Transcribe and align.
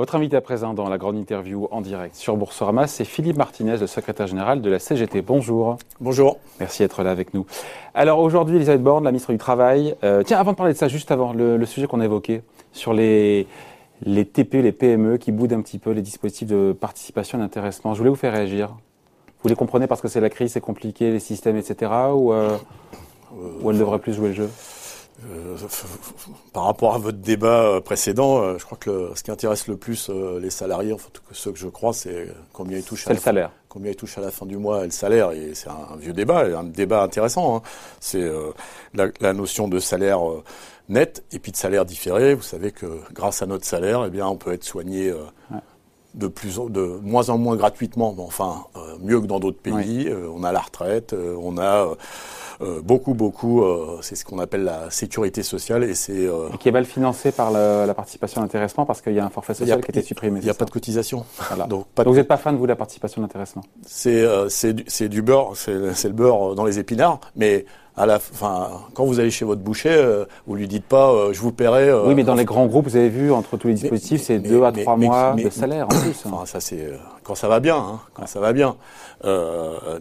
Votre 0.00 0.14
invité 0.14 0.34
à 0.34 0.40
présent 0.40 0.72
dans 0.72 0.88
la 0.88 0.96
grande 0.96 1.18
interview 1.18 1.68
en 1.70 1.82
direct 1.82 2.14
sur 2.14 2.34
Boursorama, 2.34 2.86
c'est 2.86 3.04
Philippe 3.04 3.36
Martinez, 3.36 3.76
le 3.76 3.86
secrétaire 3.86 4.26
général 4.26 4.62
de 4.62 4.70
la 4.70 4.78
CGT. 4.78 5.20
Bonjour. 5.20 5.76
Bonjour. 6.00 6.38
Merci 6.58 6.80
d'être 6.80 7.02
là 7.02 7.10
avec 7.10 7.34
nous. 7.34 7.44
Alors 7.92 8.18
aujourd'hui, 8.20 8.56
Elisabeth 8.56 8.82
Borne, 8.82 9.04
la 9.04 9.10
ministre 9.10 9.30
du 9.30 9.36
Travail. 9.36 9.94
Euh, 10.02 10.22
tiens, 10.22 10.38
avant 10.38 10.52
de 10.52 10.56
parler 10.56 10.72
de 10.72 10.78
ça, 10.78 10.88
juste 10.88 11.10
avant, 11.10 11.34
le, 11.34 11.62
sujet 11.66 11.86
qu'on 11.86 12.00
a 12.00 12.06
évoqué 12.06 12.40
sur 12.72 12.94
les, 12.94 13.46
les 14.02 14.24
TP, 14.24 14.62
les 14.62 14.72
PME 14.72 15.18
qui 15.18 15.32
boudent 15.32 15.52
un 15.52 15.60
petit 15.60 15.78
peu 15.78 15.90
les 15.90 16.00
dispositifs 16.00 16.48
de 16.48 16.72
participation 16.72 17.36
et 17.36 17.42
d'intéressement. 17.42 17.92
Je 17.92 17.98
voulais 17.98 18.08
vous 18.08 18.16
faire 18.16 18.32
réagir. 18.32 18.74
Vous 19.42 19.50
les 19.50 19.54
comprenez 19.54 19.86
parce 19.86 20.00
que 20.00 20.08
c'est 20.08 20.22
la 20.22 20.30
crise, 20.30 20.52
c'est 20.52 20.62
compliqué, 20.62 21.10
les 21.10 21.20
systèmes, 21.20 21.58
etc. 21.58 21.92
Ou, 22.14 22.32
euh, 22.32 22.56
ou 23.60 23.70
elle 23.70 23.78
devrait 23.78 23.98
plus 23.98 24.14
jouer 24.14 24.28
le 24.28 24.34
jeu? 24.34 24.50
Euh, 25.28 25.56
par 26.52 26.64
rapport 26.64 26.94
à 26.94 26.98
votre 26.98 27.18
débat 27.18 27.62
euh, 27.62 27.80
précédent, 27.80 28.42
euh, 28.42 28.58
je 28.58 28.64
crois 28.64 28.78
que 28.78 29.10
ce 29.14 29.22
qui 29.22 29.30
intéresse 29.30 29.66
le 29.66 29.76
plus 29.76 30.10
les 30.40 30.50
salariés, 30.50 30.92
enfin 30.92 31.08
ceux 31.32 31.52
que 31.52 31.58
je 31.58 31.68
crois, 31.68 31.92
c'est 31.92 32.28
combien 32.52 32.78
ils 32.78 32.84
touchent. 32.84 33.06
À 33.06 33.12
le 33.12 33.18
salaire. 33.18 33.50
combien 33.68 33.90
ils 33.90 33.96
touchent 33.96 34.18
à 34.18 34.22
la 34.22 34.30
fin 34.30 34.46
du 34.46 34.56
mois 34.56 34.82
et 34.82 34.86
le 34.86 34.90
salaire. 34.90 35.32
Et 35.32 35.54
c'est 35.54 35.68
un, 35.68 35.96
vieux 35.98 36.12
débat, 36.12 36.58
un 36.58 36.64
débat 36.64 37.02
intéressant. 37.02 37.56
Hein. 37.56 37.62
C'est 38.00 38.30
la, 38.94 39.32
notion 39.32 39.68
de 39.68 39.78
salaire 39.78 40.20
net 40.88 41.24
et 41.32 41.38
puis 41.38 41.52
de 41.52 41.56
salaire 41.56 41.84
différé. 41.84 42.34
Vous 42.34 42.42
savez 42.42 42.72
que 42.72 43.00
grâce 43.12 43.42
à 43.42 43.46
notre 43.46 43.64
salaire, 43.64 44.04
eh 44.06 44.10
bien, 44.10 44.26
on 44.26 44.36
peut 44.36 44.52
être 44.52 44.64
soigné. 44.64 45.12
De, 46.14 46.26
plus, 46.26 46.58
de 46.70 46.98
moins 47.02 47.28
en 47.28 47.38
moins 47.38 47.54
gratuitement, 47.54 48.14
mais 48.16 48.24
enfin 48.24 48.64
mieux 49.00 49.20
que 49.20 49.26
dans 49.26 49.38
d'autres 49.38 49.60
pays. 49.60 50.12
on 50.34 50.42
a 50.42 50.50
la 50.50 50.60
retraite, 50.60 51.14
on 51.14 51.56
a 51.56 51.94
euh, 52.62 52.82
beaucoup, 52.82 53.14
beaucoup, 53.14 53.62
euh, 53.62 53.98
c'est 54.02 54.16
ce 54.16 54.24
qu'on 54.24 54.38
appelle 54.38 54.64
la 54.64 54.90
sécurité 54.90 55.42
sociale 55.42 55.82
et 55.82 55.94
c'est 55.94 56.26
euh, 56.26 56.50
qui 56.58 56.68
est 56.68 56.72
mal 56.72 56.84
financé 56.84 57.32
par 57.32 57.50
la, 57.50 57.94
participation 57.94 58.42
d'intéressement 58.42 58.84
parce 58.84 59.00
qu'il 59.00 59.14
y 59.14 59.18
a 59.18 59.24
un 59.24 59.30
forfait 59.30 59.54
social 59.54 59.80
qui 59.80 59.86
a 59.86 59.88
été 59.88 60.02
supprimé. 60.02 60.40
Il 60.40 60.44
n'y 60.44 60.50
a 60.50 60.54
pas 60.54 60.66
de 60.66 60.70
cotisation. 60.70 61.24
Donc, 61.68 61.86
vous 61.96 62.14
n'êtes 62.14 62.28
pas 62.28 62.36
fan 62.36 62.54
de 62.54 62.58
vous 62.58 62.66
de 62.66 62.72
la 62.72 62.76
participation 62.76 63.22
d'intéressement 63.22 63.62
C'est 63.86 64.26
c'est 64.50 64.74
du, 64.74 65.08
du 65.08 65.22
beurre, 65.22 65.52
c'est 65.56 65.72
le 66.04 66.12
beurre 66.12 66.54
dans 66.54 66.64
les 66.64 66.78
épinards, 66.78 67.20
mais 67.34 67.64
à 67.96 68.06
la, 68.06 68.16
enfin, 68.16 68.82
quand 68.94 69.04
vous 69.04 69.20
allez 69.20 69.30
chez 69.30 69.44
votre 69.44 69.60
boucher, 69.60 69.90
euh, 69.90 70.24
vous 70.46 70.54
lui 70.54 70.68
dites 70.68 70.84
pas, 70.84 71.10
euh, 71.10 71.32
je 71.32 71.40
vous 71.40 71.52
paierai. 71.52 71.88
Euh, 71.88 72.06
oui, 72.06 72.14
mais 72.14 72.24
dans 72.24 72.34
les 72.34 72.44
grands 72.44 72.66
groupes, 72.66 72.86
vous 72.86 72.96
avez 72.96 73.08
vu, 73.08 73.32
entre 73.32 73.56
tous 73.56 73.68
les 73.68 73.74
dispositifs, 73.74 74.22
c'est 74.22 74.38
deux 74.38 74.62
à 74.62 74.72
trois 74.72 74.96
mois 74.96 75.34
de 75.34 75.50
salaire 75.50 75.86
en 75.86 76.00
plus. 76.00 76.22
Enfin, 76.24 76.46
ça 76.46 76.60
c'est 76.60 76.92
quand 77.24 77.34
ça 77.34 77.48
va 77.48 77.60
bien, 77.60 77.76
hein, 77.76 78.00
quand 78.14 78.26
ça 78.26 78.40
va 78.40 78.52
bien. 78.52 78.76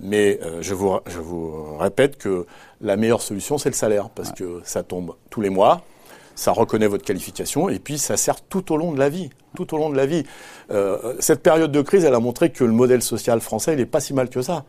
mais 0.02 0.40
je 0.62 0.74
vous, 0.74 0.98
je 1.08 1.20
vous 1.20 1.78
répète 1.78 2.18
que 2.18 2.46
la 2.82 2.96
meilleure 2.96 3.22
solution, 3.22 3.58
c'est 3.58 3.70
le 3.70 3.76
salaire, 3.76 4.10
parce 4.10 4.32
que 4.32 4.62
ça 4.64 4.84
tombe 4.84 5.16
tous 5.30 5.42
les 5.42 5.50
mois 5.50 5.82
ça 6.36 6.54
reconnaît 6.54 6.88
votre 6.88 7.04
qualification 7.04 7.68
et 7.68 7.80
puis 7.80 7.98
ça 7.98 8.16
sert 8.16 8.40
tout 8.40 8.72
au 8.72 8.78
long 8.78 8.94
de 8.94 9.00
la 9.00 9.10
vie, 9.10 9.30
tout 9.58 9.76
au 9.76 9.78
long 9.78 9.90
de 9.90 9.98
la 9.98 10.06
vie. 10.06 10.24
cette 11.20 11.44
période 11.44 11.70
de 11.70 11.82
crise, 11.82 12.06
elle 12.06 12.14
a 12.14 12.22
montré 12.22 12.50
que 12.50 12.64
le 12.64 12.72
modèle 12.72 13.02
social 13.02 13.42
français, 13.42 13.74
il 13.74 13.80
n'est 13.80 13.86
pas 13.86 14.00
si 14.00 14.14
mal 14.14 14.30
que 14.30 14.42
ça. 14.42 14.64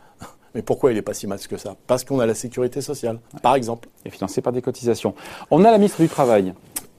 Mais 0.55 0.63
pourquoi 0.63 0.91
il 0.91 0.95
n'est 0.95 1.03
pas 1.03 1.15
si 1.15 1.27
mal 1.27 1.39
que 1.39 1.57
ça? 1.57 1.77
Parce 1.87 2.05
qu'on 2.05 2.21
a 2.21 2.27
la 2.27 2.35
sécurité 2.35 2.81
sociale, 2.81 3.19
par 3.43 3.55
exemple. 3.55 3.89
Et 4.05 4.11
financé 4.11 4.41
par 4.41 4.53
des 4.53 4.63
cotisations. 4.63 5.15
On 5.51 5.65
a 5.65 5.71
la 5.71 5.79
ministre 5.79 6.01
du 6.03 6.09
Travail, 6.09 6.55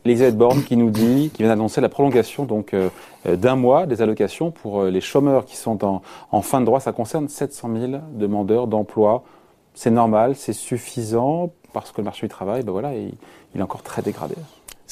Elisabeth 0.05 0.37
Borne, 0.37 0.63
qui 0.63 0.77
nous 0.77 0.89
dit, 0.89 1.31
qui 1.33 1.43
vient 1.43 1.49
d'annoncer 1.49 1.81
la 1.81 1.89
prolongation 1.89 2.45
donc 2.45 2.73
euh, 2.73 2.89
d'un 3.25 3.55
mois 3.55 3.85
des 3.85 4.01
allocations 4.01 4.51
pour 4.51 4.81
euh, 4.81 4.89
les 4.89 5.01
chômeurs 5.01 5.45
qui 5.45 5.57
sont 5.57 6.01
en, 6.31 6.41
fin 6.41 6.61
de 6.61 6.65
droit. 6.65 6.79
Ça 6.79 6.91
concerne 6.91 7.27
700 7.27 7.69
000 7.77 7.91
demandeurs 8.13 8.67
d'emploi. 8.67 9.23
C'est 9.73 9.91
normal, 9.91 10.35
c'est 10.35 10.53
suffisant 10.53 11.51
parce 11.73 11.91
que 11.91 12.01
le 12.01 12.05
marché 12.05 12.27
du 12.27 12.29
travail, 12.29 12.63
ben 12.63 12.71
voilà, 12.71 12.93
il 12.95 13.13
est 13.55 13.61
encore 13.61 13.83
très 13.83 14.01
dégradé. 14.01 14.35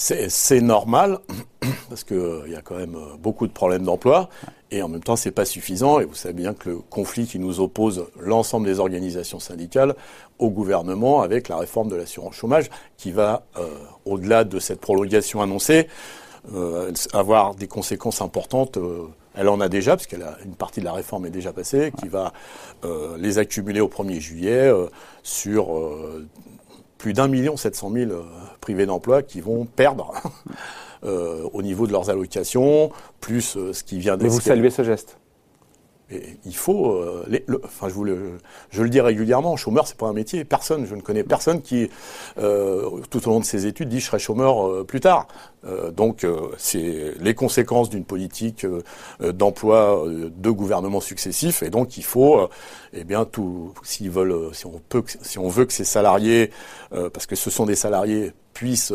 C'est 0.01 0.61
normal 0.61 1.19
parce 1.89 2.05
qu'il 2.05 2.15
euh, 2.15 2.47
y 2.47 2.55
a 2.55 2.61
quand 2.61 2.77
même 2.77 2.95
euh, 2.95 3.17
beaucoup 3.19 3.47
de 3.47 3.51
problèmes 3.51 3.83
d'emploi 3.83 4.29
et 4.71 4.81
en 4.81 4.87
même 4.87 5.03
temps 5.03 5.17
c'est 5.17 5.29
pas 5.29 5.43
suffisant 5.43 5.99
et 5.99 6.05
vous 6.05 6.15
savez 6.15 6.33
bien 6.33 6.53
que 6.53 6.69
le 6.69 6.77
conflit 6.77 7.27
qui 7.27 7.37
nous 7.37 7.59
oppose 7.59 8.05
l'ensemble 8.17 8.65
des 8.65 8.79
organisations 8.79 9.41
syndicales 9.41 9.95
au 10.37 10.51
gouvernement 10.51 11.21
avec 11.21 11.49
la 11.49 11.57
réforme 11.57 11.89
de 11.89 11.97
l'assurance 11.97 12.33
chômage 12.35 12.69
qui 12.95 13.11
va 13.11 13.43
euh, 13.57 13.67
au-delà 14.05 14.45
de 14.45 14.57
cette 14.59 14.79
prolongation 14.79 15.41
annoncée 15.41 15.87
avoir 17.11 17.53
des 17.53 17.67
conséquences 17.67 18.21
importantes. 18.21 18.79
elle 19.35 19.49
en 19.49 19.59
a 19.59 19.67
déjà, 19.67 19.97
parce 19.97 20.07
qu'une 20.07 20.55
partie 20.57 20.79
de 20.79 20.85
la 20.85 20.93
réforme 20.93 21.25
est 21.25 21.31
déjà 21.31 21.51
passée, 21.51 21.91
qui 21.99 22.07
va 22.07 22.31
les 23.17 23.37
accumuler 23.37 23.81
au 23.81 23.89
1er 23.89 24.19
juillet 24.19 24.71
sur 25.21 25.77
plus 26.99 27.13
d'un 27.13 27.27
million 27.27 27.57
sept 27.57 27.75
cent 27.75 27.89
mille 27.89 28.11
euh, 28.11 28.21
privés 28.61 28.85
d'emploi 28.85 29.23
qui 29.23 29.41
vont 29.41 29.65
perdre 29.65 30.13
euh, 31.03 31.49
au 31.53 31.63
niveau 31.63 31.87
de 31.87 31.91
leurs 31.91 32.11
allocations, 32.11 32.91
plus 33.19 33.57
euh, 33.57 33.73
ce 33.73 33.83
qui 33.83 33.97
vient 33.97 34.17
d'être. 34.17 34.23
Mais 34.23 34.29
vous 34.29 34.41
saluez 34.41 34.69
ce 34.69 34.83
geste 34.83 35.17
il 36.45 36.55
faut, 36.55 36.93
euh, 36.93 37.23
enfin 37.63 37.87
je, 37.87 37.93
vous 37.93 38.03
le, 38.03 38.37
je 38.71 38.81
le 38.81 38.89
dis 38.89 38.99
régulièrement, 38.99 39.55
chômeur 39.57 39.87
c'est 39.87 39.97
pas 39.97 40.07
un 40.07 40.13
métier. 40.13 40.43
Personne, 40.43 40.85
je 40.85 40.95
ne 40.95 41.01
connais 41.01 41.23
personne 41.23 41.61
qui, 41.61 41.89
euh, 42.39 42.89
tout 43.09 43.27
au 43.27 43.31
long 43.31 43.39
de 43.39 43.45
ses 43.45 43.67
études, 43.67 43.89
dit 43.89 43.99
je 43.99 44.05
serai 44.05 44.19
chômeur 44.19 44.67
euh, 44.67 44.83
plus 44.83 44.99
tard. 44.99 45.27
donc 45.95 46.25
c'est 46.57 47.13
les 47.19 47.35
conséquences 47.35 47.89
d'une 47.89 48.05
politique 48.05 48.65
d'emploi 49.19 50.05
de 50.07 50.49
gouvernements 50.49 51.01
successifs, 51.01 51.63
et 51.63 51.69
donc 51.69 51.97
il 51.97 52.03
faut, 52.03 52.49
eh 52.93 53.03
bien 53.03 53.25
tout, 53.25 53.73
s'ils 53.83 54.09
veulent, 54.09 54.53
si 54.53 54.65
on 54.65 54.81
peut, 54.87 55.03
si 55.21 55.37
on 55.37 55.49
veut 55.49 55.65
que 55.65 55.73
ces 55.73 55.83
salariés, 55.83 56.51
parce 56.89 57.25
que 57.25 57.35
ce 57.35 57.49
sont 57.49 57.65
des 57.65 57.75
salariés, 57.75 58.31
puissent 58.53 58.93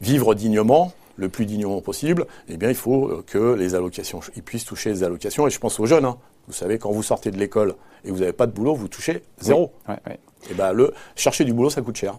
vivre 0.00 0.34
dignement 0.34 0.92
le 1.16 1.28
plus 1.28 1.46
dignement 1.46 1.80
possible, 1.80 2.26
eh 2.48 2.56
bien, 2.56 2.70
il 2.70 2.74
faut 2.74 3.22
que 3.24 3.54
les 3.54 3.76
allocations, 3.76 4.18
ils 4.34 4.42
puissent 4.42 4.64
toucher 4.64 4.90
les 4.90 5.04
allocations. 5.04 5.46
Et 5.46 5.50
je 5.50 5.60
pense 5.60 5.78
aux 5.78 5.86
jeunes. 5.86 6.06
Hein. 6.06 6.18
Vous 6.46 6.52
savez, 6.52 6.78
quand 6.78 6.90
vous 6.90 7.02
sortez 7.02 7.30
de 7.30 7.38
l'école 7.38 7.74
et 8.04 8.10
vous 8.10 8.18
n'avez 8.18 8.32
pas 8.32 8.46
de 8.46 8.52
boulot, 8.52 8.74
vous 8.74 8.88
touchez 8.88 9.22
zéro. 9.38 9.72
Et 9.88 10.48
eh 10.50 10.54
ben, 10.54 10.72
le 10.72 10.92
chercher 11.16 11.44
du 11.44 11.54
boulot, 11.54 11.70
ça 11.70 11.80
coûte 11.80 11.96
cher. 11.96 12.18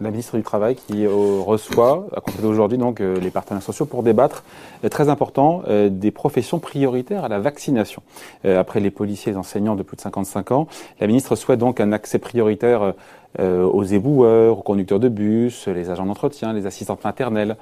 La 0.00 0.10
ministre 0.12 0.36
du 0.36 0.44
Travail 0.44 0.76
qui 0.76 1.04
euh, 1.04 1.40
reçoit, 1.44 2.06
à 2.16 2.20
compter 2.20 2.40
d'aujourd'hui, 2.40 2.78
donc 2.78 3.00
euh, 3.00 3.18
les 3.18 3.30
partenaires 3.30 3.62
sociaux 3.62 3.84
pour 3.84 4.04
débattre, 4.04 4.44
euh, 4.84 4.88
très 4.88 5.08
important, 5.08 5.62
des 5.90 6.10
professions 6.10 6.60
prioritaires 6.60 7.24
à 7.24 7.28
la 7.28 7.40
vaccination. 7.40 8.02
après 8.44 8.80
les 8.80 8.90
policiers 8.90 9.30
et 9.30 9.32
les 9.32 9.38
enseignants 9.38 9.74
de 9.74 9.82
plus 9.82 9.96
de 9.96 10.00
55 10.00 10.52
ans, 10.52 10.68
la 11.00 11.06
ministre 11.06 11.34
souhaite 11.36 11.58
donc 11.58 11.80
un 11.80 11.92
accès 11.92 12.18
prioritaire 12.18 12.94
aux 13.38 13.84
éboueurs, 13.84 14.58
aux 14.58 14.62
conducteurs 14.62 15.00
de 15.00 15.08
bus, 15.08 15.68
les 15.68 15.90
agents 15.90 16.06
d'entretien, 16.06 16.52
les 16.52 16.66
assistantes 16.66 17.04
maternelles. 17.04 17.56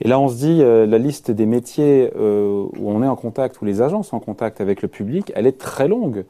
Et 0.00 0.08
là, 0.08 0.18
on 0.18 0.28
se 0.28 0.36
dit, 0.36 0.58
la 0.58 0.98
liste 0.98 1.30
des 1.30 1.46
métiers 1.46 2.10
où 2.16 2.90
on 2.90 3.02
est 3.02 3.08
en 3.08 3.16
contact, 3.16 3.60
où 3.62 3.64
les 3.64 3.82
agents 3.82 4.02
sont 4.02 4.16
en 4.16 4.20
contact 4.20 4.60
avec 4.60 4.82
le 4.82 4.88
public, 4.88 5.32
elle 5.34 5.46
est 5.46 5.58
très 5.58 5.88
longue. 5.88 6.24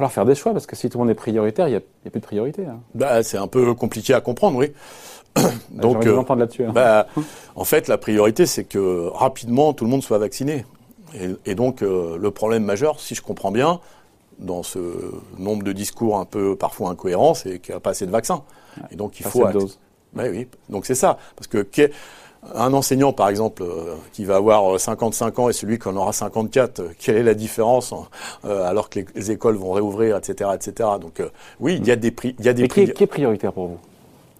Il 0.00 0.04
va 0.04 0.08
falloir 0.08 0.12
faire 0.12 0.24
des 0.24 0.34
choix 0.34 0.52
parce 0.52 0.66
que 0.66 0.76
si 0.76 0.88
tout 0.88 0.96
le 0.96 1.04
monde 1.04 1.10
est 1.10 1.14
prioritaire, 1.14 1.68
il 1.68 1.72
n'y 1.72 1.76
a, 1.76 1.80
plus 1.80 2.20
de 2.20 2.24
priorité. 2.24 2.64
Hein. 2.64 2.80
Bah, 2.94 3.22
c'est 3.22 3.36
un 3.36 3.48
peu 3.48 3.74
compliqué 3.74 4.14
à 4.14 4.20
comprendre, 4.20 4.56
oui. 4.56 4.72
Donc, 5.70 6.06
euh, 6.06 6.22
là-dessus. 6.36 6.64
Hein. 6.64 6.72
Bah, 6.72 7.06
en 7.54 7.64
fait, 7.64 7.86
la 7.86 7.98
priorité, 7.98 8.46
c'est 8.46 8.64
que 8.64 9.08
rapidement 9.08 9.74
tout 9.74 9.84
le 9.84 9.90
monde 9.90 10.02
soit 10.02 10.18
vacciné. 10.18 10.64
Et, 11.44 11.54
donc, 11.54 11.82
euh, 11.82 12.16
le 12.18 12.30
problème 12.30 12.64
majeur, 12.64 13.00
si 13.00 13.14
je 13.14 13.20
comprends 13.20 13.50
bien, 13.50 13.80
dans 14.38 14.62
ce 14.62 14.78
nombre 15.38 15.64
de 15.64 15.72
discours 15.72 16.18
un 16.18 16.24
peu 16.24 16.56
parfois 16.56 16.88
incohérents, 16.90 17.34
c'est 17.34 17.58
qu'il 17.58 17.74
n'y 17.74 17.76
a 17.76 17.80
pas 17.80 17.90
assez 17.90 18.06
de 18.06 18.12
vaccins. 18.12 18.42
Et 18.90 18.96
donc, 18.96 19.20
il 19.20 19.26
faut. 19.26 19.46
Dose. 19.48 19.78
Bah, 20.12 20.24
oui. 20.30 20.48
Donc 20.68 20.86
c'est 20.86 20.94
ça, 20.94 21.18
parce 21.36 21.46
que 21.46 21.90
un 22.54 22.72
enseignant, 22.72 23.12
par 23.12 23.28
exemple, 23.28 23.62
euh, 23.62 23.94
qui 24.12 24.24
va 24.24 24.36
avoir 24.36 24.78
55 24.78 25.38
euh, 25.38 25.42
ans 25.42 25.48
et 25.48 25.52
celui 25.52 25.78
qui 25.78 25.88
en 25.88 25.96
aura 25.96 26.12
54, 26.12 26.80
euh, 26.80 26.88
quelle 26.98 27.16
est 27.16 27.22
la 27.22 27.34
différence 27.34 27.94
alors 28.44 28.88
que 28.88 29.00
les, 29.14 29.30
écoles 29.30 29.56
vont 29.56 29.72
réouvrir, 29.72 30.16
etc., 30.16 30.50
etc. 30.54 30.88
Donc 31.00 31.22
oui, 31.60 31.76
il 31.80 31.86
y 31.86 31.90
a 31.90 31.96
des 31.96 32.10
prix, 32.10 32.34
il 32.38 32.44
y 32.44 32.48
a 32.48 32.52
des 32.52 32.66
prix. 32.68 32.92
Qui 32.92 33.04
est, 33.04 33.06
prioritaire 33.06 33.52
pour 33.52 33.66
vous 33.68 33.78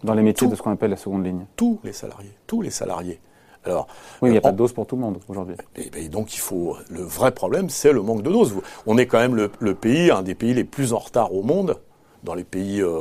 dans 0.03 0.15
les 0.15 0.23
métiers 0.23 0.49
de 0.49 0.55
ce 0.55 0.63
qu'on 0.63 0.73
appelle 0.73 0.91
la 0.91 0.97
seconde 0.97 1.25
ligne? 1.25 1.45
Tous 1.57 1.79
les 1.85 1.93
salariés, 1.93 2.33
tous 2.47 2.63
les 2.63 2.71
salariés. 2.71 3.21
Alors, 3.65 3.87
oui, 4.23 4.31
il 4.31 4.33
n'y 4.33 4.39
a 4.39 4.41
pas 4.41 4.53
de 4.53 4.57
dose 4.57 4.73
pour 4.73 4.87
tout 4.87 4.97
le 4.97 5.03
monde 5.03 5.19
aujourd'hui. 5.29 5.55
Et, 5.77 6.09
donc 6.09 6.35
il 6.35 6.41
faut. 6.41 6.77
Le 6.89 7.03
vrai 7.03 7.33
problème, 7.33 7.69
c'est 7.69 7.93
le 7.93 8.01
manque 8.01 8.23
de 8.23 8.31
doses. 8.31 8.55
On 8.87 8.97
est 8.97 9.07
quand 9.07 9.19
même 9.19 9.49
le 9.59 9.75
pays, 9.75 10.11
un 10.11 10.23
des 10.23 10.35
pays 10.35 10.55
les 10.55 10.65
plus 10.65 10.95
en 10.95 10.99
retard 10.99 11.35
au 11.35 11.43
monde 11.43 11.77
dans 12.23 12.35
les 12.35 12.45
pays, 12.45 12.81
euh, 12.81 13.01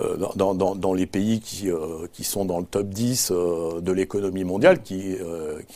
euh, 0.00 0.16
dans, 0.36 0.54
dans, 0.54 0.74
dans, 0.74 0.94
les 0.94 1.06
pays 1.06 1.40
qui, 1.40 1.70
euh, 1.70 2.06
qui 2.12 2.24
sont 2.24 2.44
dans 2.44 2.58
le 2.58 2.64
top 2.64 2.88
10 2.88 3.32
de 3.32 3.92
l'économie 3.92 4.44
mondiale, 4.44 4.82
qui, 4.82 5.16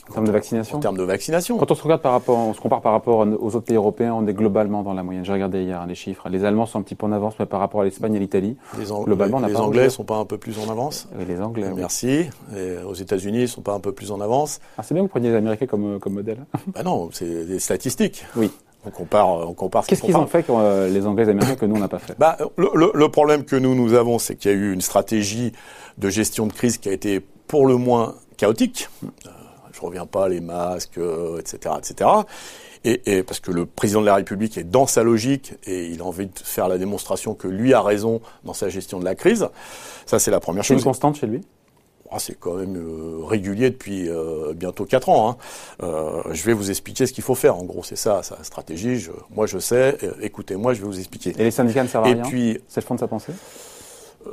en 0.08 0.12
termes 0.12 0.26
de 0.26 0.32
vaccination. 0.32 0.78
En 0.78 0.80
termes 0.80 0.96
de 0.96 1.02
vaccination. 1.02 1.58
Quand 1.58 1.70
on 1.70 1.74
se 1.74 1.82
regarde 1.82 2.02
par 2.02 2.12
rapport, 2.12 2.38
on 2.38 2.54
se 2.54 2.60
compare 2.60 2.80
par 2.80 2.92
rapport 2.92 3.18
aux 3.18 3.56
autres 3.56 3.60
pays 3.66 3.76
européens, 3.76 4.14
on 4.14 4.26
est 4.26 4.34
globalement 4.34 4.82
dans 4.82 4.94
la 4.94 5.02
moyenne. 5.02 5.24
J'ai 5.24 5.32
regardé 5.32 5.64
hier 5.64 5.80
hein, 5.80 5.86
les 5.86 5.94
chiffres. 5.94 6.28
Les 6.28 6.44
Allemands 6.44 6.66
sont 6.66 6.78
un 6.78 6.82
petit 6.82 6.94
peu 6.94 7.06
en 7.06 7.12
avance, 7.12 7.34
mais 7.38 7.46
par 7.46 7.60
rapport 7.60 7.80
à 7.80 7.84
l'Espagne 7.84 8.14
et 8.14 8.18
l'Italie, 8.18 8.56
globalement, 9.04 9.40
les, 9.40 9.48
les 9.48 9.56
Anglais 9.56 9.90
sont 9.90 10.04
pas 10.04 10.16
un 10.16 10.24
peu 10.24 10.38
plus 10.38 10.58
en 10.58 10.70
avance. 10.70 11.08
Oui, 11.18 11.24
les 11.26 11.40
Anglais. 11.40 11.70
Merci. 11.74 12.28
Et 12.56 12.76
aux 12.86 12.94
États-Unis, 12.94 13.42
ils 13.42 13.48
sont 13.48 13.62
pas 13.62 13.74
un 13.74 13.80
peu 13.80 13.92
plus 13.92 14.12
en 14.12 14.20
avance. 14.20 14.60
Ah, 14.76 14.82
c'est 14.82 14.94
bien 14.94 15.02
que 15.02 15.06
vous 15.06 15.10
preniez 15.10 15.30
les 15.30 15.36
Américains 15.36 15.66
comme, 15.66 15.98
comme 15.98 16.14
modèle. 16.14 16.44
bah 16.74 16.82
non, 16.82 17.10
c'est 17.12 17.44
des 17.44 17.58
statistiques. 17.58 18.24
Oui. 18.36 18.50
On 18.88 18.90
compare, 18.90 19.28
on 19.28 19.54
compare. 19.54 19.86
Qu'est-ce 19.86 20.02
qu'ils 20.02 20.16
ont 20.16 20.26
fait 20.26 20.48
euh, 20.48 20.88
les 20.88 21.06
Anglais 21.06 21.24
et 21.24 21.26
les 21.26 21.32
Américains 21.32 21.56
que 21.56 21.66
nous 21.66 21.76
on 21.76 21.80
n'a 21.80 21.88
pas 21.88 21.98
fait 21.98 22.14
bah, 22.18 22.36
le, 22.56 22.90
le, 22.94 23.08
problème 23.08 23.44
que 23.44 23.56
nous 23.56 23.74
nous 23.74 23.94
avons, 23.94 24.18
c'est 24.18 24.34
qu'il 24.34 24.50
y 24.50 24.54
a 24.54 24.56
eu 24.56 24.72
une 24.72 24.80
stratégie 24.80 25.52
de 25.98 26.08
gestion 26.08 26.46
de 26.46 26.52
crise 26.52 26.78
qui 26.78 26.88
a 26.88 26.92
été 26.92 27.20
pour 27.20 27.66
le 27.66 27.76
moins 27.76 28.14
chaotique. 28.36 28.88
Euh, 29.04 29.30
je 29.72 29.80
reviens 29.80 30.06
pas 30.06 30.28
les 30.28 30.40
masques, 30.40 30.98
etc., 31.38 31.74
etc. 31.78 32.10
Et, 32.84 33.22
parce 33.22 33.40
que 33.40 33.50
le 33.50 33.66
président 33.66 34.00
de 34.00 34.06
la 34.06 34.14
République 34.14 34.56
est 34.56 34.64
dans 34.64 34.86
sa 34.86 35.02
logique 35.02 35.54
et 35.64 35.86
il 35.86 36.00
a 36.00 36.04
envie 36.04 36.26
de 36.26 36.38
faire 36.38 36.68
la 36.68 36.78
démonstration 36.78 37.34
que 37.34 37.48
lui 37.48 37.74
a 37.74 37.82
raison 37.82 38.20
dans 38.44 38.54
sa 38.54 38.68
gestion 38.68 38.98
de 38.98 39.04
la 39.04 39.14
crise. 39.14 39.48
Ça, 40.06 40.18
c'est 40.18 40.30
la 40.30 40.40
première 40.40 40.64
chose. 40.64 40.76
C'est 40.76 40.80
une 40.80 40.84
constante 40.84 41.16
chez 41.16 41.26
lui? 41.26 41.42
C'est 42.18 42.38
quand 42.38 42.54
même 42.54 42.76
euh, 42.76 43.24
régulier 43.24 43.70
depuis 43.70 44.08
euh, 44.08 44.54
bientôt 44.54 44.84
4 44.84 45.08
ans. 45.08 45.30
Hein. 45.30 45.36
Euh, 45.82 46.22
je 46.32 46.42
vais 46.44 46.54
vous 46.54 46.70
expliquer 46.70 47.06
ce 47.06 47.12
qu'il 47.12 47.24
faut 47.24 47.34
faire. 47.34 47.56
En 47.56 47.64
gros, 47.64 47.82
c'est 47.82 47.96
ça, 47.96 48.22
sa 48.22 48.42
stratégie. 48.42 48.98
Je, 48.98 49.10
moi, 49.34 49.46
je 49.46 49.58
sais. 49.58 49.98
Écoutez-moi, 50.22 50.74
je 50.74 50.80
vais 50.80 50.86
vous 50.86 50.98
expliquer. 50.98 51.34
Et 51.38 51.44
les 51.44 51.50
syndicats 51.50 51.82
ne 51.82 51.88
servent 51.88 52.04
à 52.04 52.08
rien? 52.08 52.22
puis, 52.22 52.58
C'est 52.68 52.80
le 52.80 52.86
fond 52.86 52.94
de 52.94 53.00
sa 53.00 53.08
pensée? 53.08 53.32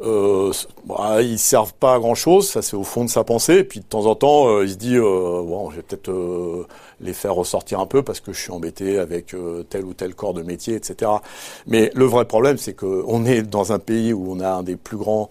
Euh, 0.04 0.52
bah, 0.86 1.22
ils 1.22 1.40
servent 1.40 1.74
pas 1.74 1.96
à 1.96 2.00
grand 2.00 2.16
chose, 2.16 2.50
ça 2.50 2.62
c'est 2.62 2.76
au 2.76 2.84
fond 2.84 3.06
de 3.06 3.10
sa 3.10 3.24
pensée. 3.24 3.64
Puis 3.64 3.80
de 3.80 3.86
temps 3.86 4.06
en 4.06 4.16
temps, 4.16 4.48
euh, 4.50 4.66
il 4.66 4.72
se 4.72 4.76
dit 4.76 4.96
euh, 4.96 5.42
bon, 5.44 5.70
je 5.72 5.78
vais 5.78 5.82
peut-être 5.82 6.10
euh, 6.10 6.66
les 7.02 7.14
faire 7.14 7.36
ressortir 7.36 7.80
un 7.80 7.86
peu 7.86 8.04
parce 8.04 8.20
que 8.20 8.34
je 8.34 8.40
suis 8.40 8.52
embêté 8.52 8.98
avec 8.98 9.34
euh, 9.34 9.64
tel 9.64 9.86
ou 9.86 9.94
tel 9.94 10.16
corps 10.16 10.34
de 10.34 10.44
métier, 10.44 10.76
etc. 10.76 11.12
Mais 11.68 11.92
le 11.96 12.06
vrai 12.06 12.26
problème, 12.26 12.58
c'est 12.58 12.74
qu'on 12.74 13.26
est 13.26 13.42
dans 13.44 13.72
un 13.72 13.80
pays 13.80 14.14
où 14.14 14.32
on 14.32 14.40
a 14.40 14.50
un 14.50 14.64
des 14.64 14.76
plus 14.76 14.98
grands 14.98 15.30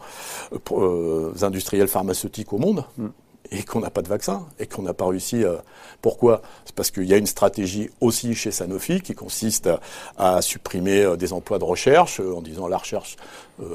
industriels 1.43 1.89
pharmaceutiques 1.89 2.53
au 2.53 2.59
monde. 2.59 2.85
Mm 2.99 3.09
et 3.55 3.63
qu'on 3.63 3.81
n'a 3.81 3.91
pas 3.91 4.03
de 4.03 4.09
vaccin 4.09 4.47
et 4.59 4.67
qu'on 4.67 4.83
n'a 4.83 4.95
pas 4.95 5.07
réussi. 5.07 5.45
Euh, 5.45 5.57
pourquoi? 6.03 6.43
C'est 6.65 6.75
parce 6.75 6.91
qu'il 6.91 7.05
y 7.05 7.15
a 7.15 7.17
une 7.17 7.27
stratégie 7.27 7.89
aussi 8.01 8.35
chez 8.35 8.51
Sanofi 8.51 9.01
qui 9.01 9.15
consiste 9.15 9.71
à, 10.19 10.43
supprimer 10.43 11.03
euh, 11.03 11.17
des 11.17 11.33
emplois 11.33 11.59
de 11.59 11.65
recherche 11.65 12.21
euh, 12.21 12.35
en 12.35 12.43
disant 12.43 12.69
la 12.69 12.79
recherche, 12.79 13.17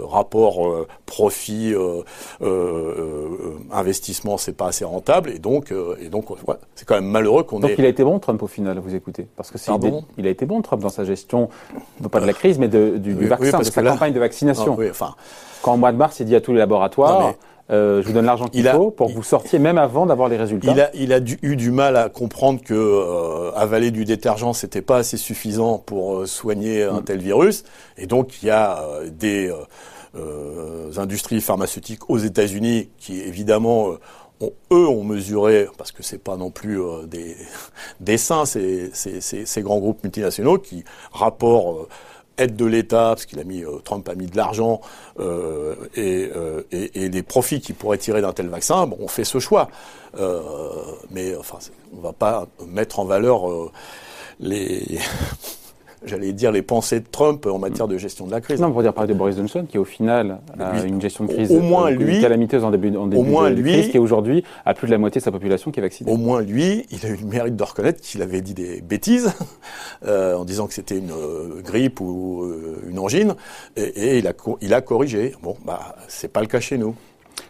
rapport 0.04 0.86
profit, 1.06 1.74
investissement, 3.72 4.38
c'est 4.38 4.52
pas 4.52 4.68
assez 4.68 4.84
rentable 4.84 5.30
et 5.30 5.40
donc 5.40 5.74
et 6.02 6.10
donc 6.10 6.26
c'est 6.76 6.86
quand 6.86 6.96
même 6.96 7.10
malheureux 7.10 7.44
qu'on 7.44 7.60
ait. 7.60 7.70
Donc 7.70 7.78
il 7.78 7.86
a 7.86 7.88
été 7.88 8.04
bon 8.04 8.20
Trump 8.20 8.44
au 8.44 8.48
final, 8.48 8.78
vous 8.80 8.94
écoutez, 8.94 9.26
parce 9.38 9.50
que 9.50 9.58
c'est 9.58 9.72
il 10.18 10.28
a 10.28 10.30
été 10.30 10.46
bon 10.46 10.62
Trump 10.62 10.82
dans 10.82 10.90
sa 10.90 11.06
gestion, 11.06 11.48
non 12.02 12.10
pas 12.10 12.20
de 12.20 12.26
la 12.26 12.34
crise 12.34 12.60
mais 12.60 12.68
du, 12.68 13.14
vaccin, 13.26 13.60
de 13.60 13.64
sa 13.64 13.82
campagne 13.82 14.12
de 14.12 14.20
vaccination. 14.20 14.76
oui, 14.78 14.90
enfin, 14.90 15.16
quand 15.62 15.76
au 15.76 15.78
mois 15.78 15.94
de 15.94 15.98
mars 15.98 16.20
il 16.20 16.26
dit 16.26 16.36
à 16.36 16.42
tous 16.42 16.52
les 16.52 16.60
laboratoires. 16.60 17.36
Euh, 17.72 18.02
je 18.02 18.08
vous 18.08 18.14
donne 18.14 18.26
l'argent 18.26 18.48
qu'il 18.48 18.68
faut 18.68 18.90
pour 18.90 19.08
que 19.08 19.14
vous 19.14 19.24
sortiez 19.24 19.60
même 19.60 19.78
avant 19.78 20.08
d'avoir 20.08 20.28
les 20.28 20.38
résultats. 20.38 20.72
Il 20.72 20.82
a, 20.82 20.96
il 20.96 21.14
a 21.14 21.20
eu 21.44 21.56
du 21.56 21.72
mal 21.72 21.98
à 21.98 22.10
comprendre 22.10 22.62
que 22.64 22.74
euh, 22.74 23.52
avaler 23.56 23.92
du 23.92 24.06
détergent 24.06 24.54
c'était 24.54 24.82
pas 24.82 24.98
assez 24.98 25.18
suffisant 25.18 25.78
pour 25.78 26.20
euh, 26.20 26.26
soigner 26.26 26.84
un 26.84 27.02
mm. 27.02 27.04
tel 27.04 27.20
virus, 27.20 27.64
et 27.98 28.08
donc 28.08 28.42
il 28.42 28.48
y 28.48 28.50
a 28.50 28.82
euh, 28.82 29.10
des 29.10 29.54
industries 30.98 31.42
pharmaceutiques 31.42 32.10
aux 32.10 32.18
États-Unis 32.18 32.90
qui 32.98 33.20
évidemment 33.22 33.92
ont, 34.42 34.52
eux 34.72 34.88
ont 34.88 35.04
mesuré, 35.04 35.68
parce 35.78 35.92
que 35.92 36.02
c'est 36.02 36.18
pas 36.18 36.36
non 36.36 36.50
plus 36.50 36.80
des, 37.06 37.36
des 38.00 38.18
saints, 38.18 38.46
ces, 38.46 38.90
ces, 38.94 39.22
ces, 39.22 39.62
grands 39.62 39.78
groupes 39.78 40.04
multinationaux 40.04 40.58
qui 40.58 40.84
rapportent 41.12 41.88
aide 42.40 42.56
de 42.56 42.66
l'État, 42.66 43.10
parce 43.10 43.26
qu'il 43.26 43.40
a 43.40 43.44
mis, 43.44 43.64
euh, 43.64 43.80
Trump 43.84 44.08
a 44.10 44.16
mis 44.16 44.28
de 44.28 44.38
l'argent 44.38 44.82
euh, 45.20 45.76
euh, 45.98 46.64
et, 46.72 47.10
des 47.10 47.24
profits 47.24 47.62
qu'il 47.62 47.76
pourrait 47.76 47.98
tirer 47.98 48.22
d'un 48.22 48.34
tel 48.34 48.48
vaccin, 48.48 48.88
bon, 48.88 48.98
on 49.00 49.08
fait 49.08 49.24
ce 49.24 49.40
choix. 49.40 49.70
mais 51.12 51.36
enfin, 51.36 51.60
on 51.96 52.02
va 52.02 52.14
pas 52.14 52.48
mettre 52.68 53.00
en 53.00 53.06
valeur 53.06 53.44
les 54.40 55.00
j'allais 56.06 56.34
dire, 56.34 56.52
les 56.52 56.62
pensées 56.62 57.00
de 57.00 57.06
Trump 57.10 57.46
en 57.46 57.60
matière 57.60 57.88
de 57.88 57.98
gestion 57.98 58.26
de 58.26 58.32
la 58.32 58.42
crise. 58.42 58.62
Non, 58.62 58.72
pour 58.72 58.82
dire 58.82 58.94
parler 58.94 59.14
de 59.14 59.18
Boris 59.18 59.36
Johnson, 59.36 59.66
qui 59.68 59.78
au 59.78 59.86
final 59.86 60.40
a 60.60 60.84
une 60.84 61.02
gestion 61.02 61.26
de 61.26 61.34
crise 61.34 61.52
au 61.52 61.60
moins 61.60 61.90
lui, 61.90 62.22
calamiteuse 62.22 62.64
en 62.64 62.72
début, 62.72 62.96
en 62.96 63.08
début 63.08 63.22
au 63.22 63.24
moins 63.24 63.50
de, 63.50 63.56
lui, 63.56 63.74
crise, 63.74 63.90
qui 63.90 64.00
aujourd'hui 64.00 64.44
a 64.66 64.74
plus 64.74 64.88
de 64.88 64.92
la 64.92 64.98
moitié 64.98 65.20
de 65.20 65.24
sa 65.24 65.32
population 65.32 65.72
qui 65.72 65.80
est 65.80 65.84
vaccinée. 65.84 66.12
Au 66.12 66.18
moins 66.18 66.42
lui, 66.42 66.86
il 66.92 67.06
a 67.06 67.10
eu 67.10 67.18
le 67.18 67.26
mérite 67.26 67.56
de 67.56 67.64
reconnaître 67.64 68.02
qu'il 68.02 68.22
avait 68.22 68.42
dit 68.42 68.54
des 68.54 68.82
bêtises 68.82 69.34
euh, 70.08 70.36
en 70.36 70.46
disant 70.46 70.68
que 70.68 70.74
c'était 70.74 70.98
une 70.98 71.12
euh, 71.12 71.62
grippe 71.62 72.00
ou 72.02 72.44
euh, 72.44 72.84
une 72.90 73.00
angine, 73.00 73.36
et, 73.76 73.84
et, 73.84 74.18
il, 74.20 74.28
a, 74.28 74.34
il 74.62 74.74
a 74.74 74.82
corrigé. 74.82 75.34
Bon, 75.44 75.56
bah, 75.66 75.96
c'est 76.08 76.32
pas 76.32 76.42
le 76.42 76.48
cas 76.48 76.60
chez 76.60 76.78
nous. 76.78 76.96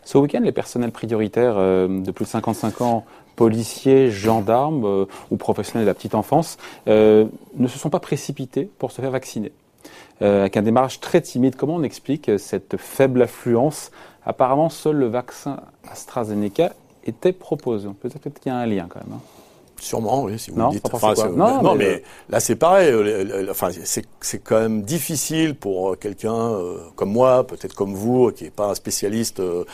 Ce 0.03 0.17
week-end, 0.17 0.41
les 0.43 0.51
personnels 0.51 0.91
prioritaires 0.91 1.55
de 1.55 2.11
plus 2.11 2.25
de 2.25 2.29
55 2.29 2.81
ans 2.81 3.05
policiers, 3.39 4.11
gendarmes 4.11 4.83
euh, 4.83 5.05
ou 5.31 5.37
professionnels 5.37 5.85
de 5.85 5.89
la 5.89 5.93
petite 5.93 6.13
enfance 6.13 6.57
euh, 6.89 7.25
ne 7.55 7.69
se 7.69 7.79
sont 7.79 7.89
pas 7.89 8.01
précipités 8.01 8.69
pour 8.77 8.91
se 8.91 8.99
faire 8.99 9.11
vacciner. 9.11 9.53
Euh, 10.21 10.41
avec 10.41 10.57
un 10.57 10.61
démarrage 10.61 10.99
très 10.99 11.21
timide, 11.21 11.55
comment 11.55 11.75
on 11.75 11.83
explique 11.83 12.29
cette 12.37 12.75
faible 12.75 13.21
affluence? 13.21 13.91
Apparemment, 14.25 14.67
seul 14.67 14.97
le 14.97 15.07
vaccin 15.07 15.61
AstraZeneca 15.89 16.73
était 17.05 17.31
proposé. 17.31 17.87
Peut-être 18.01 18.41
qu'il 18.41 18.51
y 18.51 18.53
a 18.53 18.57
un 18.57 18.65
lien 18.65 18.87
quand 18.89 18.99
même. 18.99 19.15
Hein. 19.15 19.21
Sûrement, 19.81 20.23
oui, 20.23 20.37
si 20.37 20.51
vous 20.51 20.59
non, 20.59 20.69
dites. 20.69 20.83
non, 21.35 21.75
mais, 21.75 22.03
là 22.29 22.39
c'est 22.39 22.55
pareil. 22.55 22.93
Enfin, 23.49 23.69
c'est 23.83 24.39
quand 24.39 24.59
même 24.59 24.83
difficile 24.83 25.55
pour 25.55 25.97
quelqu'un 25.97 26.35
euh, 26.35 26.77
comme 26.95 27.11
moi, 27.11 27.45
peut-être 27.45 27.73
comme 27.73 27.93
vous, 27.93 28.31
qui 28.31 28.45
n'est 28.45 28.49
pas 28.49 28.67
un 28.67 28.75
spécialiste 28.75 29.39
euh, 29.39 29.65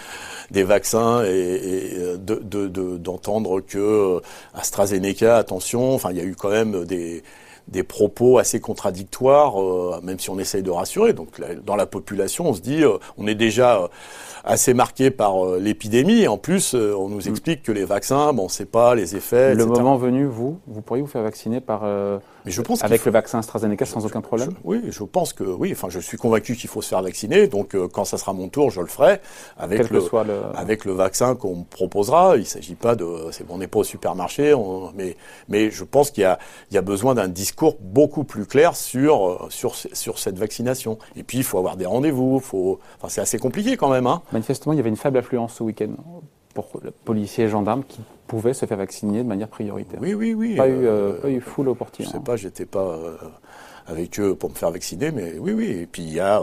des 0.52 0.64
vaccins, 0.64 1.24
et, 1.24 2.16
d'entendre 2.18 3.56
de, 3.56 3.62
de, 3.62 3.66
que 3.66 3.78
euh, 3.78 4.20
AstraZeneca, 4.54 5.38
attention. 5.38 5.94
Enfin, 5.94 6.12
il 6.12 6.18
y 6.18 6.22
a 6.22 6.24
eu 6.24 6.36
quand 6.36 6.50
même 6.50 6.86
des 6.86 7.24
des 7.68 7.84
propos 7.84 8.38
assez 8.38 8.60
contradictoires, 8.60 9.62
euh, 9.62 10.00
même 10.04 10.20
si 10.20 10.30
on 10.30 10.38
essaye 10.38 10.64
de 10.64 10.72
rassurer. 10.72 11.14
Donc 11.14 11.42
dans 11.64 11.76
la 11.76 11.86
population, 11.86 12.48
on 12.50 12.54
se 12.54 12.62
dit, 12.62 12.84
euh, 12.84 12.98
on 13.18 13.28
est 13.28 13.36
déjà 13.36 13.82
euh, 13.82 13.88
assez 14.44 14.74
marqué 14.74 15.12
par 15.12 15.46
l'épidémie. 15.58 16.28
En 16.28 16.38
plus, 16.38 16.76
on 16.76 17.10
nous 17.10 17.26
mm. 17.26 17.30
explique 17.30 17.64
que 17.64 17.72
les 17.72 17.86
vaccins, 17.86 18.34
bon, 18.34 18.50
c'est 18.50 18.70
pas 18.70 18.96
les 18.96 19.16
effets. 19.16 19.56
Le 19.56 19.66
moment 19.66 19.98
venu, 19.98 20.26
vous, 20.26 20.60
vous 20.68 20.82
pourriez 20.82 21.02
vous 21.02 21.10
faire 21.10 21.24
vacciner 21.24 21.60
par 21.62 21.84
mais 22.46 22.52
je 22.52 22.62
pense 22.62 22.84
avec 22.84 23.06
le 23.06 23.12
vaccin 23.12 23.40
AstraZeneca 23.40 23.86
sans 23.86 24.06
aucun 24.06 24.22
problème. 24.22 24.52
oui, 24.64 24.82
je 24.90 25.04
pense 25.04 25.34
que 25.34 25.44
oui. 25.44 25.72
Enfin, 25.72 25.88
je 25.90 26.00
suis 26.00 26.18
convaincu 26.18 26.56
qu'il 26.56 26.70
faut 26.70 26.82
se 26.82 26.90
faire 26.90 27.02
vacciner. 27.02 27.48
Donc, 27.48 27.76
quand 27.94 28.06
ça 28.06 28.18
sera 28.18 28.34
mon 28.34 28.50
tour, 28.50 28.70
je 28.70 28.82
le 28.82 28.88
ferai 28.88 29.20
avec 29.58 29.90
le, 29.90 30.02
avec 30.56 30.86
le 30.86 30.92
vaccin 30.94 31.36
qu'on 31.36 31.58
me 31.58 31.64
proposera. 31.64 32.38
Il 32.38 32.46
s'agit 32.46 32.76
pas 32.76 32.96
de, 32.96 33.08
c'est 33.32 33.46
on 33.50 33.58
n'est 33.58 33.68
pas 33.68 33.80
au 33.80 33.84
supermarché, 33.84 34.54
mais 34.96 35.16
mais 35.50 35.72
je 35.72 35.84
pense 35.84 36.12
qu'il 36.12 36.22
y 36.22 36.26
a 36.26 36.38
il 36.72 36.76
y 36.76 36.78
a 36.78 36.82
besoin 36.82 37.16
d'un 37.16 37.28
discours 37.28 37.46
discours 37.46 37.78
beaucoup 37.80 38.24
plus 38.24 38.46
clair 38.46 38.76
sur, 38.76 39.28
euh, 39.28 39.48
sur, 39.50 39.76
sur 39.76 40.20
cette 40.20 40.38
vaccination. 40.38 40.98
Et 41.16 41.24
puis, 41.24 41.38
il 41.38 41.44
faut 41.44 41.58
avoir 41.58 41.78
des 41.78 41.86
rendez-vous. 41.86 42.40
Faut... 42.40 42.80
Enfin, 42.98 43.08
c'est 43.08 43.22
assez 43.22 43.38
compliqué 43.38 43.78
quand 43.78 43.90
même. 43.90 44.08
Hein. 44.08 44.22
Manifestement, 44.32 44.74
il 44.74 44.78
y 44.78 44.80
avait 44.80 44.90
une 44.90 44.98
faible 44.98 45.18
affluence 45.18 45.54
ce 45.54 45.64
week-end 45.64 45.92
pour 46.54 46.70
policiers 47.04 47.46
et 47.46 47.50
gendarmes 47.50 47.84
qui 47.84 48.00
pouvaient 48.28 48.54
se 48.54 48.66
faire 48.66 48.78
vacciner 48.78 49.24
de 49.24 49.28
manière 49.28 49.48
prioritaire. 49.48 50.00
Oui, 50.02 50.14
oui, 50.14 50.34
oui. 50.34 50.56
Pas, 50.56 50.68
eu, 50.68 50.86
euh, 50.86 51.14
pas 51.22 51.30
eu 51.30 51.42
full 51.42 51.70
au 51.70 51.76
portier. 51.76 52.06
Je 52.06 52.12
sais 52.12 52.18
hein. 52.18 52.22
pas, 52.22 52.36
j'étais 52.36 52.66
pas 52.66 52.86
euh, 52.86 53.16
avec 53.88 54.20
eux 54.20 54.36
pour 54.36 54.50
me 54.50 54.56
faire 54.56 54.72
vacciner, 54.72 55.12
mais 55.12 55.38
oui, 55.40 55.54
oui. 55.54 55.66
Et 55.66 55.86
puis 55.86 56.04
il 56.04 56.14
y 56.14 56.20
a, 56.20 56.42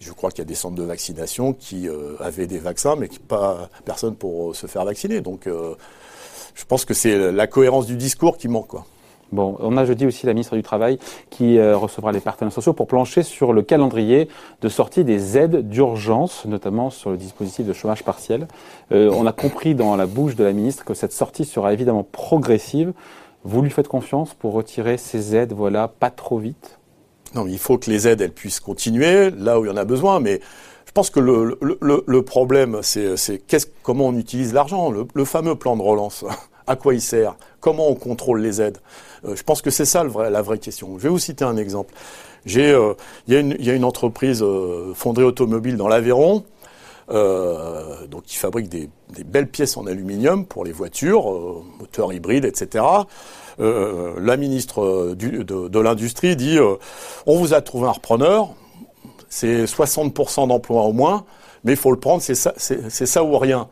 je 0.00 0.12
crois 0.12 0.30
qu'il 0.30 0.40
y 0.40 0.42
a 0.42 0.46
des 0.46 0.54
centres 0.54 0.76
de 0.76 0.84
vaccination 0.84 1.52
qui 1.52 1.88
avaient 2.20 2.46
des 2.46 2.58
vaccins, 2.58 2.96
mais 2.96 3.08
qui 3.08 3.18
pas 3.18 3.68
personne 3.84 4.16
pour 4.16 4.54
se 4.54 4.66
faire 4.66 4.84
vacciner. 4.84 5.20
Donc, 5.20 5.46
je 5.46 6.64
pense 6.66 6.84
que 6.84 6.94
c'est 6.94 7.32
la 7.32 7.46
cohérence 7.46 7.86
du 7.86 7.96
discours 7.96 8.36
qui 8.36 8.48
manque, 8.48 8.68
quoi. 8.68 8.86
Bon, 9.32 9.56
on 9.60 9.76
a 9.76 9.84
jeudi 9.84 10.06
aussi 10.06 10.26
la 10.26 10.32
ministre 10.32 10.54
du 10.54 10.62
Travail 10.62 10.98
qui 11.30 11.58
euh, 11.58 11.76
recevra 11.76 12.12
les 12.12 12.20
partenaires 12.20 12.52
sociaux 12.52 12.72
pour 12.72 12.86
plancher 12.86 13.22
sur 13.22 13.52
le 13.52 13.62
calendrier 13.62 14.28
de 14.60 14.68
sortie 14.68 15.04
des 15.04 15.36
aides 15.38 15.68
d'urgence, 15.68 16.44
notamment 16.44 16.90
sur 16.90 17.10
le 17.10 17.16
dispositif 17.16 17.66
de 17.66 17.72
chômage 17.72 18.04
partiel. 18.04 18.46
Euh, 18.92 19.10
on 19.12 19.26
a 19.26 19.32
compris 19.32 19.74
dans 19.74 19.96
la 19.96 20.06
bouche 20.06 20.36
de 20.36 20.44
la 20.44 20.52
ministre 20.52 20.84
que 20.84 20.94
cette 20.94 21.12
sortie 21.12 21.44
sera 21.44 21.72
évidemment 21.72 22.04
progressive. 22.04 22.92
Vous 23.44 23.60
lui 23.60 23.70
faites 23.70 23.88
confiance 23.88 24.34
pour 24.34 24.52
retirer 24.52 24.96
ces 24.98 25.34
aides, 25.34 25.52
voilà, 25.52 25.88
pas 25.88 26.10
trop 26.10 26.38
vite? 26.38 26.78
Non, 27.34 27.46
il 27.46 27.58
faut 27.58 27.78
que 27.78 27.90
les 27.90 28.06
aides, 28.06 28.32
puissent 28.32 28.60
continuer 28.60 29.30
là 29.30 29.58
où 29.58 29.64
il 29.64 29.68
y 29.68 29.72
en 29.72 29.76
a 29.76 29.84
besoin, 29.84 30.20
mais 30.20 30.40
je 30.86 30.92
pense 30.92 31.10
que 31.10 31.18
le 31.18 32.22
problème, 32.22 32.78
c'est 32.82 33.42
comment 33.82 34.06
on 34.06 34.16
utilise 34.16 34.54
l'argent, 34.54 34.92
le 34.92 35.24
fameux 35.24 35.56
plan 35.56 35.76
de 35.76 35.82
relance 35.82 36.24
à 36.66 36.76
quoi 36.76 36.94
il 36.94 37.00
sert, 37.00 37.36
comment 37.60 37.88
on 37.88 37.94
contrôle 37.94 38.40
les 38.40 38.60
aides. 38.60 38.78
Euh, 39.24 39.36
je 39.36 39.42
pense 39.42 39.62
que 39.62 39.70
c'est 39.70 39.84
ça 39.84 40.04
la 40.04 40.42
vraie 40.42 40.58
question. 40.58 40.98
Je 40.98 41.02
vais 41.02 41.08
vous 41.08 41.18
citer 41.18 41.44
un 41.44 41.56
exemple. 41.56 41.94
Euh, 42.56 42.94
il 43.26 43.34
y, 43.34 43.70
a 43.70 43.74
une 43.74 43.84
entreprise 43.84 44.42
euh, 44.42 44.92
fonderie 44.94 45.24
automobile 45.24 45.76
dans 45.76 45.88
l'Aveyron, 45.88 46.44
donc 47.08 48.24
qui 48.24 48.36
fabrique 48.36 48.68
des, 48.68 48.88
belles 49.24 49.48
pièces 49.48 49.76
en 49.76 49.86
aluminium 49.86 50.44
pour 50.46 50.64
les 50.64 50.72
voitures, 50.72 51.62
moteurs 51.78 52.12
hybrides, 52.12 52.44
etc. 52.44 52.84
la 53.58 54.36
ministre 54.36 55.14
de, 55.14 55.78
l'industrie 55.78 56.36
dit 56.36 56.58
on 57.26 57.38
vous 57.38 57.54
a 57.54 57.60
trouvé 57.60 57.88
un 57.88 57.92
repreneur, 57.92 58.54
c'est 59.28 59.64
60% 59.64 60.48
d'emplois 60.48 60.82
au 60.82 60.92
moins, 60.92 61.24
mais 61.64 61.72
il 61.72 61.78
faut 61.78 61.90
le 61.90 61.98
prendre, 61.98 62.22
c'est, 62.22 62.34
ça 63.06 63.24
ou 63.24 63.38
rien. 63.38 63.68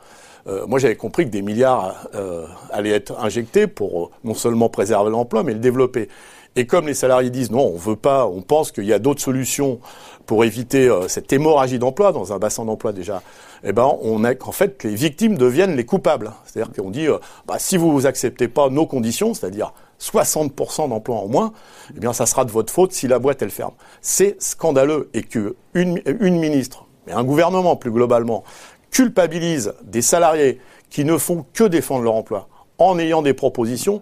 Euh, 0.46 0.66
moi, 0.66 0.78
j'avais 0.78 0.96
compris 0.96 1.24
que 1.24 1.30
des 1.30 1.42
milliards 1.42 2.08
euh, 2.14 2.46
allaient 2.70 2.90
être 2.90 3.18
injectés 3.20 3.66
pour 3.66 4.04
euh, 4.04 4.10
non 4.24 4.34
seulement 4.34 4.68
préserver 4.68 5.10
l'emploi, 5.10 5.42
mais 5.42 5.52
le 5.52 5.60
développer. 5.60 6.08
Et 6.54 6.66
comme 6.66 6.86
les 6.86 6.94
salariés 6.94 7.30
disent 7.30 7.50
non, 7.50 7.66
on 7.66 7.78
veut 7.78 7.96
pas, 7.96 8.26
on 8.26 8.42
pense 8.42 8.72
qu'il 8.72 8.84
y 8.84 8.92
a 8.92 8.98
d'autres 8.98 9.22
solutions 9.22 9.80
pour 10.26 10.44
éviter 10.44 10.88
euh, 10.88 11.08
cette 11.08 11.32
hémorragie 11.32 11.78
d'emploi 11.78 12.12
dans 12.12 12.32
un 12.32 12.38
bassin 12.38 12.64
d'emploi 12.64 12.92
déjà, 12.92 13.22
eh 13.64 13.72
ben 13.72 13.90
on 14.02 14.22
a 14.24 14.32
en 14.44 14.52
fait 14.52 14.84
les 14.84 14.94
victimes 14.94 15.38
deviennent 15.38 15.76
les 15.76 15.86
coupables. 15.86 16.32
C'est-à-dire 16.44 16.72
qu'on 16.74 16.90
dit 16.90 17.06
euh, 17.06 17.18
bah, 17.46 17.56
si 17.58 17.78
vous 17.78 17.90
vous 17.90 18.06
acceptez 18.06 18.48
pas 18.48 18.68
nos 18.68 18.86
conditions, 18.86 19.32
c'est-à-dire 19.32 19.72
60% 19.98 20.90
d'emplois 20.90 21.16
en 21.16 21.28
moins, 21.28 21.52
eh 21.96 22.00
bien 22.00 22.12
ça 22.12 22.26
sera 22.26 22.44
de 22.44 22.50
votre 22.50 22.72
faute 22.72 22.92
si 22.92 23.08
la 23.08 23.18
boîte 23.18 23.40
elle 23.40 23.50
ferme. 23.50 23.74
C'est 24.02 24.36
scandaleux 24.42 25.08
et 25.14 25.22
que 25.22 25.56
une, 25.72 26.02
une 26.04 26.38
ministre, 26.38 26.86
mais 27.06 27.14
un 27.14 27.24
gouvernement 27.24 27.76
plus 27.76 27.90
globalement, 27.90 28.44
culpabilise 28.92 29.74
des 29.82 30.02
salariés 30.02 30.60
qui 30.90 31.04
ne 31.04 31.18
font 31.18 31.44
que 31.52 31.64
défendre 31.64 32.04
leur 32.04 32.14
emploi 32.14 32.48
en 32.78 32.98
ayant 32.98 33.22
des 33.22 33.34
propositions, 33.34 34.00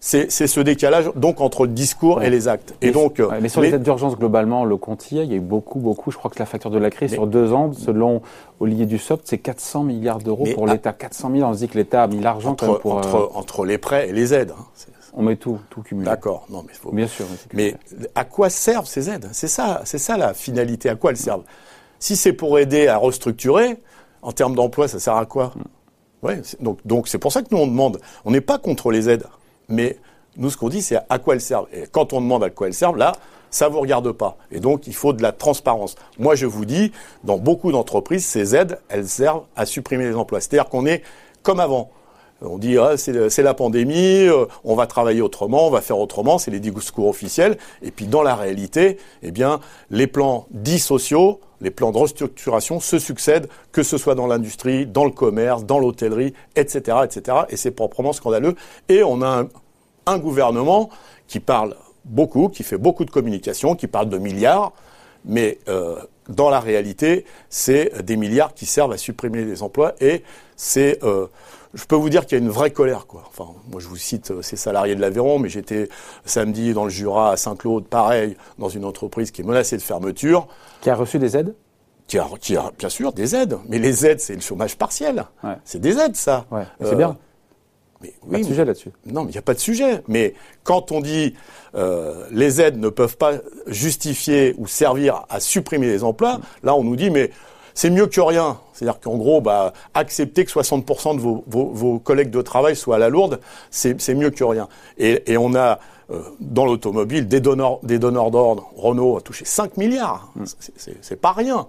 c'est 0.00 0.30
ce 0.30 0.60
décalage 0.60 1.10
donc 1.14 1.40
entre 1.40 1.66
le 1.66 1.72
discours 1.72 2.22
et 2.22 2.30
les 2.30 2.48
actes. 2.48 2.74
Et 2.80 2.86
mais, 2.86 2.92
donc, 2.92 3.22
mais 3.40 3.48
sur 3.50 3.60
les, 3.60 3.74
aides 3.74 3.82
d'urgence 3.82 4.16
globalement, 4.16 4.64
le 4.64 4.76
compte 4.78 5.12
il 5.12 5.18
y 5.18 5.32
a 5.32 5.34
eu 5.34 5.40
beaucoup, 5.40 5.78
beaucoup. 5.78 6.10
Je 6.10 6.16
crois 6.16 6.30
que 6.30 6.38
la 6.38 6.46
facture 6.46 6.70
de 6.70 6.78
la 6.78 6.90
crise 6.90 7.12
sur 7.12 7.26
deux 7.26 7.52
ans, 7.52 7.72
selon 7.74 8.22
Olivier 8.60 8.86
Dussopt, 8.86 9.26
c'est 9.26 9.38
400 9.38 9.84
milliards 9.84 10.18
d'euros 10.18 10.46
pour 10.54 10.66
l'État. 10.66 10.92
400 10.94 11.30
000, 11.34 11.48
on 11.48 11.52
se 11.52 11.58
dit 11.58 11.68
que 11.68 11.76
l'État 11.76 12.04
a 12.04 12.06
mis 12.06 12.20
l'argent 12.20 12.54
pour 12.54 12.94
entre, 12.94 13.14
euh, 13.14 13.26
entre, 13.34 13.66
les 13.66 13.76
prêts 13.76 14.08
et 14.08 14.12
les 14.12 14.32
aides. 14.32 14.54
Hein. 14.58 14.64
On 15.12 15.22
met 15.22 15.36
tout, 15.36 15.58
tout 15.68 15.82
cumulé. 15.82 16.06
D'accord, 16.06 16.46
non 16.48 16.64
mais 16.66 16.72
faut... 16.72 16.92
bien 16.92 17.08
sûr. 17.08 17.26
Mais 17.52 17.74
à 18.14 18.24
quoi 18.24 18.48
servent 18.48 18.86
ces 18.86 19.10
aides? 19.10 19.28
C'est 19.32 19.48
ça, 19.48 19.82
c'est 19.84 19.98
ça 19.98 20.16
la 20.16 20.32
finalité. 20.32 20.88
À 20.88 20.94
quoi 20.94 21.10
elles 21.10 21.16
servent? 21.16 21.44
Si 21.98 22.16
c'est 22.16 22.32
pour 22.32 22.58
aider 22.58 22.86
à 22.86 22.96
restructurer, 22.96 23.76
en 24.22 24.32
termes 24.32 24.54
d'emploi, 24.54 24.88
ça 24.88 24.98
sert 24.98 25.16
à 25.16 25.26
quoi 25.26 25.52
mm. 25.56 25.62
Ouais, 26.22 26.42
donc 26.60 26.78
donc 26.84 27.08
c'est 27.08 27.18
pour 27.18 27.32
ça 27.32 27.40
que 27.40 27.48
nous 27.50 27.56
on 27.56 27.66
demande. 27.66 27.98
On 28.26 28.30
n'est 28.30 28.42
pas 28.42 28.58
contre 28.58 28.90
les 28.90 29.08
aides. 29.08 29.24
Mais 29.70 29.98
nous, 30.36 30.50
ce 30.50 30.56
qu'on 30.56 30.68
dit, 30.68 30.82
c'est 30.82 30.98
à 31.08 31.18
quoi 31.18 31.34
elles 31.34 31.40
servent. 31.40 31.66
Et 31.72 31.84
quand 31.90 32.12
on 32.12 32.20
demande 32.20 32.44
à 32.44 32.50
quoi 32.50 32.66
elles 32.66 32.74
servent, 32.74 32.98
là, 32.98 33.12
ça 33.50 33.68
vous 33.68 33.80
regarde 33.80 34.12
pas. 34.12 34.36
Et 34.50 34.60
donc, 34.60 34.86
il 34.86 34.94
faut 34.94 35.12
de 35.12 35.22
la 35.22 35.32
transparence. 35.32 35.96
Moi, 36.18 36.34
je 36.34 36.46
vous 36.46 36.64
dis, 36.64 36.92
dans 37.24 37.38
beaucoup 37.38 37.72
d'entreprises, 37.72 38.24
ces 38.24 38.54
aides, 38.54 38.78
elles 38.88 39.08
servent 39.08 39.44
à 39.56 39.66
supprimer 39.66 40.04
les 40.04 40.14
emplois. 40.14 40.40
C'est-à-dire 40.40 40.68
qu'on 40.68 40.86
est 40.86 41.02
comme 41.42 41.60
avant. 41.60 41.90
On 42.42 42.56
dit 42.56 42.78
ah, 42.78 42.96
c'est 42.96 43.42
la 43.42 43.54
pandémie, 43.54 44.26
euh, 44.26 44.46
on 44.64 44.74
va 44.74 44.86
travailler 44.86 45.20
autrement, 45.20 45.66
on 45.66 45.70
va 45.70 45.82
faire 45.82 45.98
autrement, 45.98 46.38
c'est 46.38 46.50
les 46.50 46.60
discours 46.60 47.08
officiels. 47.08 47.58
Et 47.82 47.90
puis 47.90 48.06
dans 48.06 48.22
la 48.22 48.34
réalité, 48.34 48.96
eh 49.22 49.30
bien, 49.30 49.60
les 49.90 50.06
plans 50.06 50.46
dits 50.50 50.78
sociaux, 50.78 51.40
les 51.60 51.70
plans 51.70 51.92
de 51.92 51.98
restructuration 51.98 52.80
se 52.80 52.98
succèdent, 52.98 53.48
que 53.72 53.82
ce 53.82 53.98
soit 53.98 54.14
dans 54.14 54.26
l'industrie, 54.26 54.86
dans 54.86 55.04
le 55.04 55.10
commerce, 55.10 55.64
dans 55.64 55.78
l'hôtellerie, 55.78 56.32
etc., 56.56 56.98
etc. 57.04 57.38
Et 57.50 57.56
c'est 57.56 57.70
proprement 57.70 58.14
scandaleux. 58.14 58.54
Et 58.88 59.02
on 59.02 59.20
a 59.22 59.44
un, 60.06 60.18
gouvernement 60.18 60.88
qui 61.28 61.40
parle 61.40 61.76
beaucoup, 62.04 62.48
qui 62.48 62.62
fait 62.62 62.78
beaucoup 62.78 63.04
de 63.04 63.10
communication, 63.10 63.76
qui 63.76 63.86
parle 63.86 64.08
de 64.08 64.18
milliards, 64.18 64.72
mais 65.26 65.58
euh, 65.68 65.96
dans 66.30 66.50
la 66.50 66.60
réalité, 66.60 67.24
c'est 67.48 68.02
des 68.04 68.16
milliards 68.16 68.54
qui 68.54 68.66
servent 68.66 68.92
à 68.92 68.98
supprimer 68.98 69.44
les 69.44 69.62
emplois 69.62 69.94
et 70.00 70.22
c'est 70.56 71.02
euh, 71.02 71.26
je 71.74 71.84
peux 71.84 71.96
vous 71.96 72.10
dire 72.10 72.26
qu'il 72.26 72.36
y 72.38 72.40
a 72.40 72.44
une 72.44 72.50
vraie 72.50 72.72
colère, 72.72 73.06
quoi. 73.06 73.24
Enfin, 73.28 73.52
moi, 73.70 73.80
je 73.80 73.86
vous 73.86 73.96
cite 73.96 74.32
euh, 74.32 74.42
ces 74.42 74.56
salariés 74.56 74.96
de 74.96 75.00
l'Aveyron, 75.00 75.38
mais 75.38 75.48
j'étais 75.48 75.88
samedi 76.24 76.72
dans 76.72 76.84
le 76.84 76.90
Jura, 76.90 77.32
à 77.32 77.36
Saint-Claude, 77.36 77.86
pareil, 77.86 78.36
dans 78.58 78.68
une 78.68 78.84
entreprise 78.84 79.30
qui 79.30 79.42
est 79.42 79.44
menacée 79.44 79.76
de 79.76 79.82
fermeture. 79.82 80.48
Qui 80.80 80.90
a 80.90 80.96
reçu 80.96 81.18
des 81.18 81.36
aides? 81.36 81.54
Qui 82.08 82.18
a, 82.18 82.26
qui 82.40 82.56
a, 82.56 82.72
bien 82.76 82.88
sûr, 82.88 83.12
des 83.12 83.36
aides. 83.36 83.56
Mais 83.68 83.78
les 83.78 84.04
aides, 84.04 84.18
c'est 84.18 84.34
le 84.34 84.40
chômage 84.40 84.76
partiel. 84.76 85.24
C'est 85.64 85.80
des 85.80 85.96
aides, 85.96 86.16
ça. 86.16 86.44
Ouais, 86.50 86.64
c'est 86.82 86.96
bien. 86.96 87.16
Mais, 88.00 88.14
pas 88.30 88.38
de 88.38 88.44
sujet 88.44 88.64
là-dessus. 88.64 88.90
Non, 89.06 89.24
mais 89.24 89.30
il 89.30 89.32
n'y 89.32 89.38
a 89.38 89.42
pas 89.42 89.54
de 89.54 89.58
sujet. 89.58 90.02
Mais 90.08 90.34
quand 90.64 90.90
on 90.92 91.00
dit 91.00 91.34
euh, 91.74 92.26
les 92.30 92.60
aides 92.60 92.78
ne 92.78 92.88
peuvent 92.88 93.16
pas 93.16 93.34
justifier 93.66 94.54
ou 94.58 94.66
servir 94.66 95.24
à 95.28 95.40
supprimer 95.40 95.86
les 95.86 96.02
emplois, 96.02 96.38
mm. 96.38 96.42
là 96.64 96.74
on 96.74 96.82
nous 96.82 96.96
dit 96.96 97.10
mais 97.10 97.30
c'est 97.74 97.90
mieux 97.90 98.06
que 98.06 98.20
rien. 98.20 98.58
C'est-à-dire 98.72 99.00
qu'en 99.00 99.16
gros, 99.16 99.40
bah, 99.40 99.72
accepter 99.94 100.44
que 100.44 100.50
60% 100.50 101.16
de 101.16 101.20
vos, 101.20 101.44
vos, 101.46 101.66
vos, 101.66 101.98
collègues 101.98 102.30
de 102.30 102.42
travail 102.42 102.74
soient 102.74 102.96
à 102.96 102.98
la 102.98 103.08
lourde, 103.08 103.40
c'est 103.70 104.14
mieux 104.14 104.30
que 104.30 104.42
rien. 104.42 104.68
Et, 104.98 105.32
et 105.32 105.36
on 105.36 105.54
a 105.54 105.78
euh, 106.10 106.22
dans 106.40 106.64
l'automobile 106.64 107.28
des 107.28 107.40
donneurs 107.40 107.78
des 107.84 108.00
donneurs 108.00 108.32
d'ordre. 108.32 108.72
Renault 108.76 109.18
a 109.18 109.20
touché 109.20 109.44
5 109.44 109.76
milliards. 109.76 110.32
Mm. 110.34 110.44
C'est 111.00 111.20
pas 111.20 111.32
rien. 111.32 111.68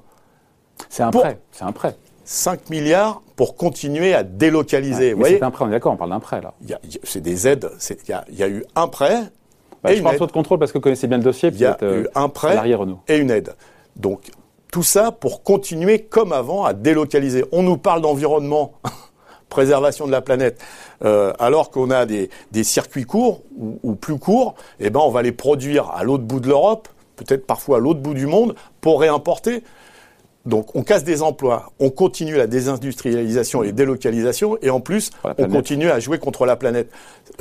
C'est 0.89 1.03
un 1.03 1.11
prêt. 1.11 1.39
C'est 1.51 1.63
un 1.63 1.71
prêt. 1.71 1.95
5 2.23 2.69
milliards 2.69 3.21
pour 3.35 3.55
continuer 3.55 4.13
à 4.13 4.23
délocaliser. 4.23 5.15
c'est 5.23 5.43
un 5.43 5.51
prêt, 5.51 5.65
on 5.65 5.69
est 5.69 5.71
d'accord, 5.71 5.93
on 5.93 5.97
parle 5.97 6.11
d'un 6.11 6.19
prêt 6.19 6.41
là. 6.41 6.53
C'est 7.03 7.21
des 7.21 7.47
aides, 7.47 7.69
il 8.29 8.37
y, 8.37 8.43
a 8.43 8.49
eu 8.49 8.63
un 8.75 8.87
prêt. 8.87 9.23
Bah, 9.83 9.93
je 9.95 10.01
pense 10.01 10.19
de 10.19 10.31
contrôle 10.31 10.59
parce 10.59 10.71
que 10.71 10.77
vous 10.77 10.83
connaissez 10.83 11.07
bien 11.07 11.17
le 11.17 11.23
dossier. 11.23 11.49
Il 11.51 11.59
y 11.59 11.65
a 11.65 11.77
eu 11.81 12.07
un 12.15 12.29
prêt 12.29 12.57
et 13.07 13.17
une 13.17 13.31
aide. 13.31 13.55
Donc 13.95 14.21
tout 14.71 14.83
ça 14.83 15.11
pour 15.11 15.43
continuer 15.43 15.99
comme 16.03 16.31
avant 16.31 16.63
à 16.63 16.73
délocaliser. 16.73 17.45
On 17.51 17.61
nous 17.61 17.77
parle 17.77 18.01
d'environnement, 18.01 18.73
préservation 19.49 20.07
de 20.07 20.11
la 20.11 20.21
planète, 20.21 20.61
euh, 21.03 21.33
alors 21.39 21.71
qu'on 21.71 21.91
a 21.91 22.05
des, 22.05 22.29
des, 22.51 22.63
circuits 22.63 23.03
courts 23.03 23.41
ou, 23.57 23.79
ou 23.83 23.95
plus 23.95 24.17
courts, 24.17 24.55
eh 24.79 24.89
ben 24.89 25.01
on 25.03 25.09
va 25.09 25.21
les 25.23 25.33
produire 25.33 25.89
à 25.91 26.03
l'autre 26.03 26.23
bout 26.23 26.39
de 26.39 26.47
l'Europe, 26.47 26.87
peut-être 27.17 27.45
parfois 27.45 27.77
à 27.77 27.79
l'autre 27.79 27.99
bout 27.99 28.13
du 28.13 28.27
monde, 28.27 28.55
pour 28.79 29.01
réimporter. 29.01 29.63
Donc 30.45 30.75
on 30.75 30.83
casse 30.83 31.03
des 31.03 31.21
emplois, 31.21 31.71
on 31.79 31.89
continue 31.89 32.35
la 32.35 32.47
désindustrialisation 32.47 33.63
et 33.63 33.71
délocalisation, 33.71 34.57
et 34.61 34.69
en 34.69 34.79
plus 34.79 35.11
on 35.23 35.47
continue 35.47 35.89
à 35.89 35.99
jouer 35.99 36.17
contre 36.17 36.45
la 36.45 36.55
planète. 36.55 36.91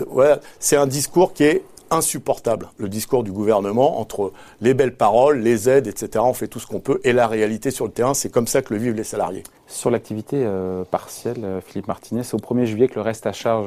Euh, 0.00 0.04
voilà, 0.08 0.40
c'est 0.58 0.76
un 0.76 0.86
discours 0.86 1.32
qui 1.32 1.44
est 1.44 1.62
insupportable, 1.92 2.68
le 2.76 2.88
discours 2.88 3.24
du 3.24 3.32
gouvernement 3.32 3.98
entre 3.98 4.32
les 4.60 4.74
belles 4.74 4.94
paroles, 4.94 5.40
les 5.40 5.68
aides, 5.68 5.88
etc. 5.88 6.22
On 6.24 6.34
fait 6.34 6.46
tout 6.46 6.60
ce 6.60 6.66
qu'on 6.66 6.78
peut, 6.78 7.00
et 7.02 7.12
la 7.12 7.26
réalité 7.26 7.72
sur 7.72 7.84
le 7.84 7.90
terrain, 7.90 8.14
c'est 8.14 8.28
comme 8.28 8.46
ça 8.46 8.62
que 8.62 8.72
le 8.72 8.78
vivent 8.78 8.94
les 8.94 9.02
salariés. 9.02 9.42
Sur 9.66 9.90
l'activité 9.90 10.36
euh, 10.44 10.84
partielle, 10.84 11.42
euh, 11.42 11.60
Philippe 11.60 11.88
Martinez, 11.88 12.22
c'est 12.22 12.34
au 12.34 12.38
1er 12.38 12.66
juillet 12.66 12.86
que 12.86 12.94
le 12.94 13.00
reste 13.00 13.26
à 13.26 13.32
charge 13.32 13.66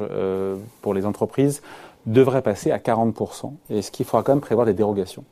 pour 0.80 0.94
les 0.94 1.04
entreprises 1.04 1.60
devrait 2.06 2.42
passer 2.42 2.70
à 2.70 2.78
40%. 2.78 3.52
Est-ce 3.70 3.90
qu'il 3.90 4.06
faudra 4.06 4.22
quand 4.22 4.32
même 4.32 4.40
prévoir 4.40 4.66
des 4.66 4.74
dérogations 4.74 5.24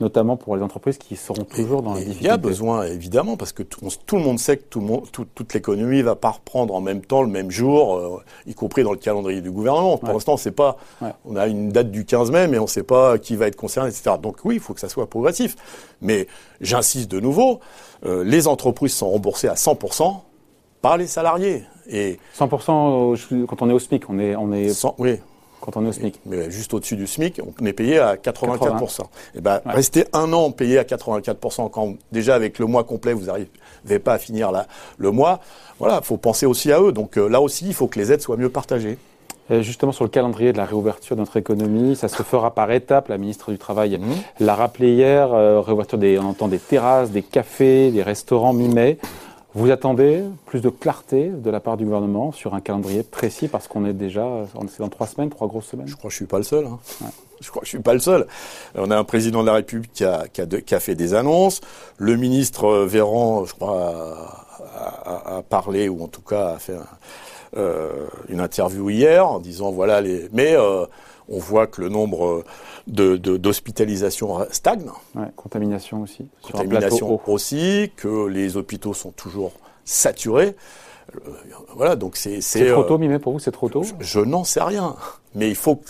notamment 0.00 0.36
pour 0.36 0.56
les 0.56 0.62
entreprises 0.62 0.98
qui 0.98 1.16
seront 1.16 1.44
toujours 1.44 1.82
dans 1.82 1.94
la 1.94 2.00
difficulté. 2.00 2.24
Il 2.24 2.28
y 2.28 2.30
a 2.30 2.36
besoin, 2.36 2.84
évidemment, 2.84 3.36
parce 3.36 3.52
que 3.52 3.62
tout, 3.62 3.80
le 4.16 4.22
monde 4.22 4.38
sait 4.38 4.56
que 4.56 4.64
tout 4.64 4.80
le 4.80 4.86
monde, 4.86 5.06
toute 5.10 5.54
l'économie 5.54 6.02
va 6.02 6.16
pas 6.16 6.30
reprendre 6.30 6.74
en 6.74 6.80
même 6.80 7.02
temps, 7.02 7.22
le 7.22 7.28
même 7.28 7.50
jour, 7.50 7.96
euh, 7.96 8.22
y 8.46 8.54
compris 8.54 8.82
dans 8.82 8.92
le 8.92 8.98
calendrier 8.98 9.40
du 9.40 9.50
gouvernement. 9.50 9.98
Pour 9.98 10.14
l'instant, 10.14 10.34
on 10.34 10.38
sait 10.38 10.50
pas. 10.50 10.76
On 11.24 11.36
a 11.36 11.46
une 11.46 11.70
date 11.70 11.90
du 11.90 12.04
15 12.04 12.30
mai, 12.30 12.48
mais 12.48 12.58
on 12.58 12.62
ne 12.62 12.68
sait 12.68 12.82
pas 12.82 13.18
qui 13.18 13.36
va 13.36 13.46
être 13.46 13.56
concerné, 13.56 13.90
etc. 13.90 14.16
Donc 14.20 14.38
oui, 14.44 14.56
il 14.56 14.60
faut 14.60 14.74
que 14.74 14.80
ça 14.80 14.88
soit 14.88 15.08
progressif. 15.08 15.56
Mais 16.00 16.26
j'insiste 16.60 17.10
de 17.10 17.20
nouveau, 17.20 17.60
euh, 18.06 18.24
les 18.24 18.48
entreprises 18.48 18.94
sont 18.94 19.10
remboursées 19.10 19.48
à 19.48 19.54
100% 19.54 20.20
par 20.80 20.96
les 20.96 21.06
salariés. 21.06 21.64
Et 21.88 22.18
100% 22.38 23.46
quand 23.46 23.62
on 23.62 23.70
est 23.70 23.72
au 23.72 23.78
SMIC, 23.78 24.08
on 24.08 24.18
est, 24.18 24.36
on 24.36 24.52
est. 24.52 24.86
oui 24.98 25.20
quand 25.60 25.76
on 25.76 25.84
est 25.84 25.88
au 25.88 25.92
SMIC. 25.92 26.20
Mais 26.26 26.50
juste 26.50 26.74
au-dessus 26.74 26.96
du 26.96 27.06
SMIC, 27.06 27.40
on 27.60 27.66
est 27.66 27.72
payé 27.72 27.98
à 27.98 28.16
84%. 28.16 29.00
Et 29.00 29.04
eh 29.36 29.40
ben, 29.40 29.60
rester 29.66 30.04
un 30.12 30.32
an 30.32 30.50
payé 30.50 30.78
à 30.78 30.84
84% 30.84 31.70
quand 31.70 31.94
déjà 32.12 32.34
avec 32.34 32.58
le 32.58 32.66
mois 32.66 32.84
complet, 32.84 33.12
vous 33.12 33.26
n'arrivez 33.26 33.98
pas 34.02 34.14
à 34.14 34.18
finir 34.18 34.52
le 34.98 35.10
mois. 35.10 35.40
Voilà, 35.78 36.00
faut 36.02 36.16
penser 36.16 36.46
aussi 36.46 36.72
à 36.72 36.80
eux. 36.80 36.92
Donc 36.92 37.16
euh, 37.16 37.28
là 37.28 37.40
aussi, 37.40 37.66
il 37.66 37.74
faut 37.74 37.86
que 37.86 37.98
les 37.98 38.12
aides 38.12 38.20
soient 38.20 38.36
mieux 38.36 38.50
partagées. 38.50 38.98
justement, 39.50 39.92
sur 39.92 40.04
le 40.04 40.10
calendrier 40.10 40.52
de 40.52 40.58
la 40.58 40.64
réouverture 40.64 41.16
de 41.16 41.20
notre 41.20 41.36
économie, 41.36 41.96
ça 41.96 42.08
se 42.08 42.22
fera 42.22 42.54
par 42.54 42.70
étapes. 42.70 43.08
La 43.08 43.18
ministre 43.18 43.50
du 43.50 43.58
Travail 43.58 43.98
mhm. 43.98 44.14
l'a 44.40 44.54
rappelé 44.54 44.92
hier. 44.92 45.32
Euh, 45.32 45.60
réouverture 45.60 45.98
des, 45.98 46.18
on 46.18 46.26
entend 46.26 46.48
des 46.48 46.58
terrasses, 46.58 47.10
des 47.10 47.22
cafés, 47.22 47.90
des 47.90 48.02
restaurants 48.02 48.52
mi-mai. 48.52 48.98
Vous 49.54 49.70
attendez 49.72 50.22
plus 50.46 50.60
de 50.60 50.68
clarté 50.68 51.28
de 51.28 51.50
la 51.50 51.58
part 51.58 51.76
du 51.76 51.84
gouvernement 51.84 52.30
sur 52.30 52.54
un 52.54 52.60
calendrier 52.60 53.02
précis 53.02 53.48
parce 53.48 53.66
qu'on 53.66 53.84
est 53.84 53.92
déjà 53.92 54.46
c'est 54.68 54.78
dans 54.78 54.88
trois 54.88 55.08
semaines, 55.08 55.28
trois 55.28 55.48
grosses 55.48 55.66
semaines. 55.66 55.88
Je 55.88 55.96
crois 55.96 56.08
que 56.08 56.12
je 56.12 56.16
suis 56.16 56.26
pas 56.26 56.38
le 56.38 56.44
seul. 56.44 56.66
Hein. 56.66 56.78
Je 57.40 57.50
crois 57.50 57.60
que 57.60 57.66
je 57.66 57.70
suis 57.70 57.80
pas 57.80 57.94
le 57.94 57.98
seul. 57.98 58.26
On 58.76 58.90
a 58.90 58.96
un 58.96 59.02
président 59.02 59.40
de 59.40 59.46
la 59.46 59.54
République 59.54 59.92
qui 59.92 60.04
a, 60.04 60.28
qui 60.28 60.42
a, 60.42 60.46
qui 60.46 60.74
a 60.74 60.80
fait 60.80 60.94
des 60.94 61.14
annonces. 61.14 61.62
Le 61.98 62.16
ministre 62.16 62.64
euh, 62.64 62.86
Véran, 62.86 63.44
je 63.44 63.54
crois, 63.54 64.44
a, 65.04 65.38
a, 65.38 65.42
parlé 65.42 65.88
ou 65.88 66.02
en 66.02 66.08
tout 66.08 66.22
cas 66.22 66.50
a 66.50 66.58
fait 66.58 66.76
euh, 67.56 68.06
une 68.28 68.40
interview 68.40 68.88
hier 68.90 69.26
en 69.26 69.40
disant 69.40 69.72
voilà 69.72 70.00
les. 70.00 70.28
Mais 70.32 70.54
euh, 70.54 70.86
on 71.30 71.38
voit 71.38 71.66
que 71.66 71.80
le 71.80 71.88
nombre 71.88 72.44
d'hospitalisations 72.86 74.40
de, 74.40 74.46
stagne. 74.50 74.90
contamination 75.36 76.02
aussi. 76.02 76.28
Contamination 76.42 77.20
aussi, 77.28 77.92
que 77.96 78.26
les 78.26 78.56
hôpitaux 78.56 78.94
sont 78.94 79.12
toujours 79.12 79.52
saturés. 79.84 80.56
Euh, 81.14 81.30
voilà, 81.74 81.96
donc 81.96 82.16
c'est. 82.16 82.40
C'est 82.40 82.70
trop 82.70 82.84
tôt, 82.84 82.98
Mimé, 82.98 83.18
pour 83.18 83.32
vous, 83.32 83.38
c'est 83.38 83.50
trop 83.52 83.68
tôt 83.68 83.84
Je, 84.00 84.20
n'en 84.20 84.44
sais 84.44 84.62
rien. 84.62 84.96
Mais 85.34 85.48
il 85.48 85.56
faut 85.56 85.76
que, 85.76 85.88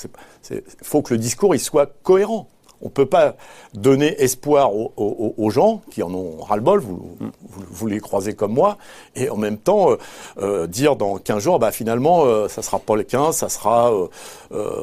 faut 0.83 1.03
que 1.03 1.15
le 1.15 1.19
discours 1.19 1.55
il 1.55 1.59
soit 1.59 1.91
cohérent 2.03 2.49
on 2.83 2.89
peut 2.89 3.07
pas 3.07 3.37
donner 3.75 4.15
espoir 4.23 4.73
aux, 4.75 5.51
gens 5.51 5.83
qui 5.91 6.03
en 6.03 6.15
ont 6.15 6.41
ras-le-bol, 6.43 6.81
vous, 6.81 7.17
vous, 7.51 7.87
les 7.87 8.01
croisez 8.01 8.35
comme 8.35 8.53
moi, 8.53 8.79
et 9.17 9.29
en 9.31 9.37
même 9.37 9.59
temps 9.59 9.97
euh, 10.39 10.67
dire 10.67 10.97
dans 10.97 11.19
15 11.19 11.43
jours, 11.43 11.59
bah 11.59 11.73
finalement, 11.73 12.49
ça 12.49 12.63
sera 12.63 12.79
pas 12.79 12.97
le 12.97 13.03
15, 13.03 13.37
ça 13.37 13.49
sera, 13.49 13.93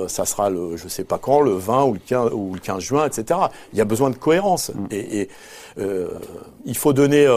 ça 0.08 0.25
sera 0.25 0.50
le, 0.50 0.77
je 0.77 0.88
sais 0.88 1.04
pas 1.04 1.18
quand, 1.18 1.42
le 1.42 1.51
20 1.51 1.84
ou 1.86 1.94
le 1.94 2.00
15, 2.00 2.32
ou 2.34 2.54
le 2.54 2.60
15 2.60 2.80
juin, 2.84 3.06
etc. 3.06 3.39
Il 3.74 3.80
y 3.80 3.82
a 3.82 3.86
besoin 3.86 4.10
de 4.10 4.16
cohérence. 4.16 4.72
Mm. 4.74 4.86
Et, 4.92 5.30
et 5.77 6.05
il 6.65 6.77
faut 6.77 6.93
donner 6.93 7.27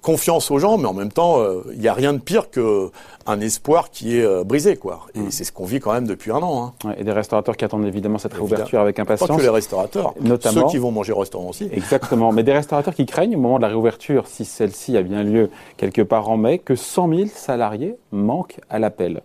confiance 0.00 0.50
aux 0.50 0.58
gens, 0.58 0.78
mais 0.78 0.86
en 0.86 0.94
même 0.94 1.12
temps, 1.12 1.44
il 1.72 1.78
n'y 1.78 1.88
a 1.88 1.94
rien 1.94 2.12
de 2.12 2.18
pire 2.18 2.50
que 2.50 2.90
un 3.26 3.40
espoir 3.40 3.90
qui 3.90 4.18
est 4.18 4.44
brisé, 4.44 4.76
quoi. 4.76 5.06
Et 5.14 5.20
mm. 5.20 5.30
c'est 5.30 5.44
ce 5.44 5.52
qu'on 5.52 5.64
vit 5.64 5.80
quand 5.80 5.92
même 5.92 6.06
depuis 6.06 6.30
un 6.30 6.38
an. 6.38 6.74
Hein. 6.84 6.94
et 6.98 7.04
des 7.04 7.12
restaurateurs 7.12 7.56
qui 7.56 7.64
attendent 7.64 7.86
évidemment 7.86 8.18
cette 8.18 8.34
réouverture 8.34 8.80
avec 8.80 8.98
impatience. 8.98 9.28
Pas 9.28 9.36
que 9.36 9.42
les 9.42 9.48
restaurateurs, 9.48 10.14
notamment 10.20 10.62
ceux 10.62 10.66
qui 10.72 10.78
vont 10.78 10.90
manger 10.90 11.12
au 11.12 11.18
restaurant 11.18 11.50
aussi. 11.50 11.68
Exactement, 11.72 12.32
mais 12.32 12.42
des 12.42 12.52
restaurateurs 12.52 12.94
qui 12.94 13.06
craignent 13.06 13.36
au 13.36 13.40
moment 13.40 13.56
de 13.56 13.62
la 13.62 13.68
réouverture, 13.68 14.26
si 14.26 14.44
celle-ci 14.44 14.96
a 14.96 15.02
bien 15.02 15.22
lieu 15.22 15.50
quelque 15.76 16.02
part 16.02 16.28
en 16.28 16.36
mai, 16.36 16.58
que 16.58 16.74
100 16.74 17.08
000 17.08 17.28
salariés 17.34 17.96
manquent 18.12 18.60
à 18.68 18.78
l'appel. 18.78 19.22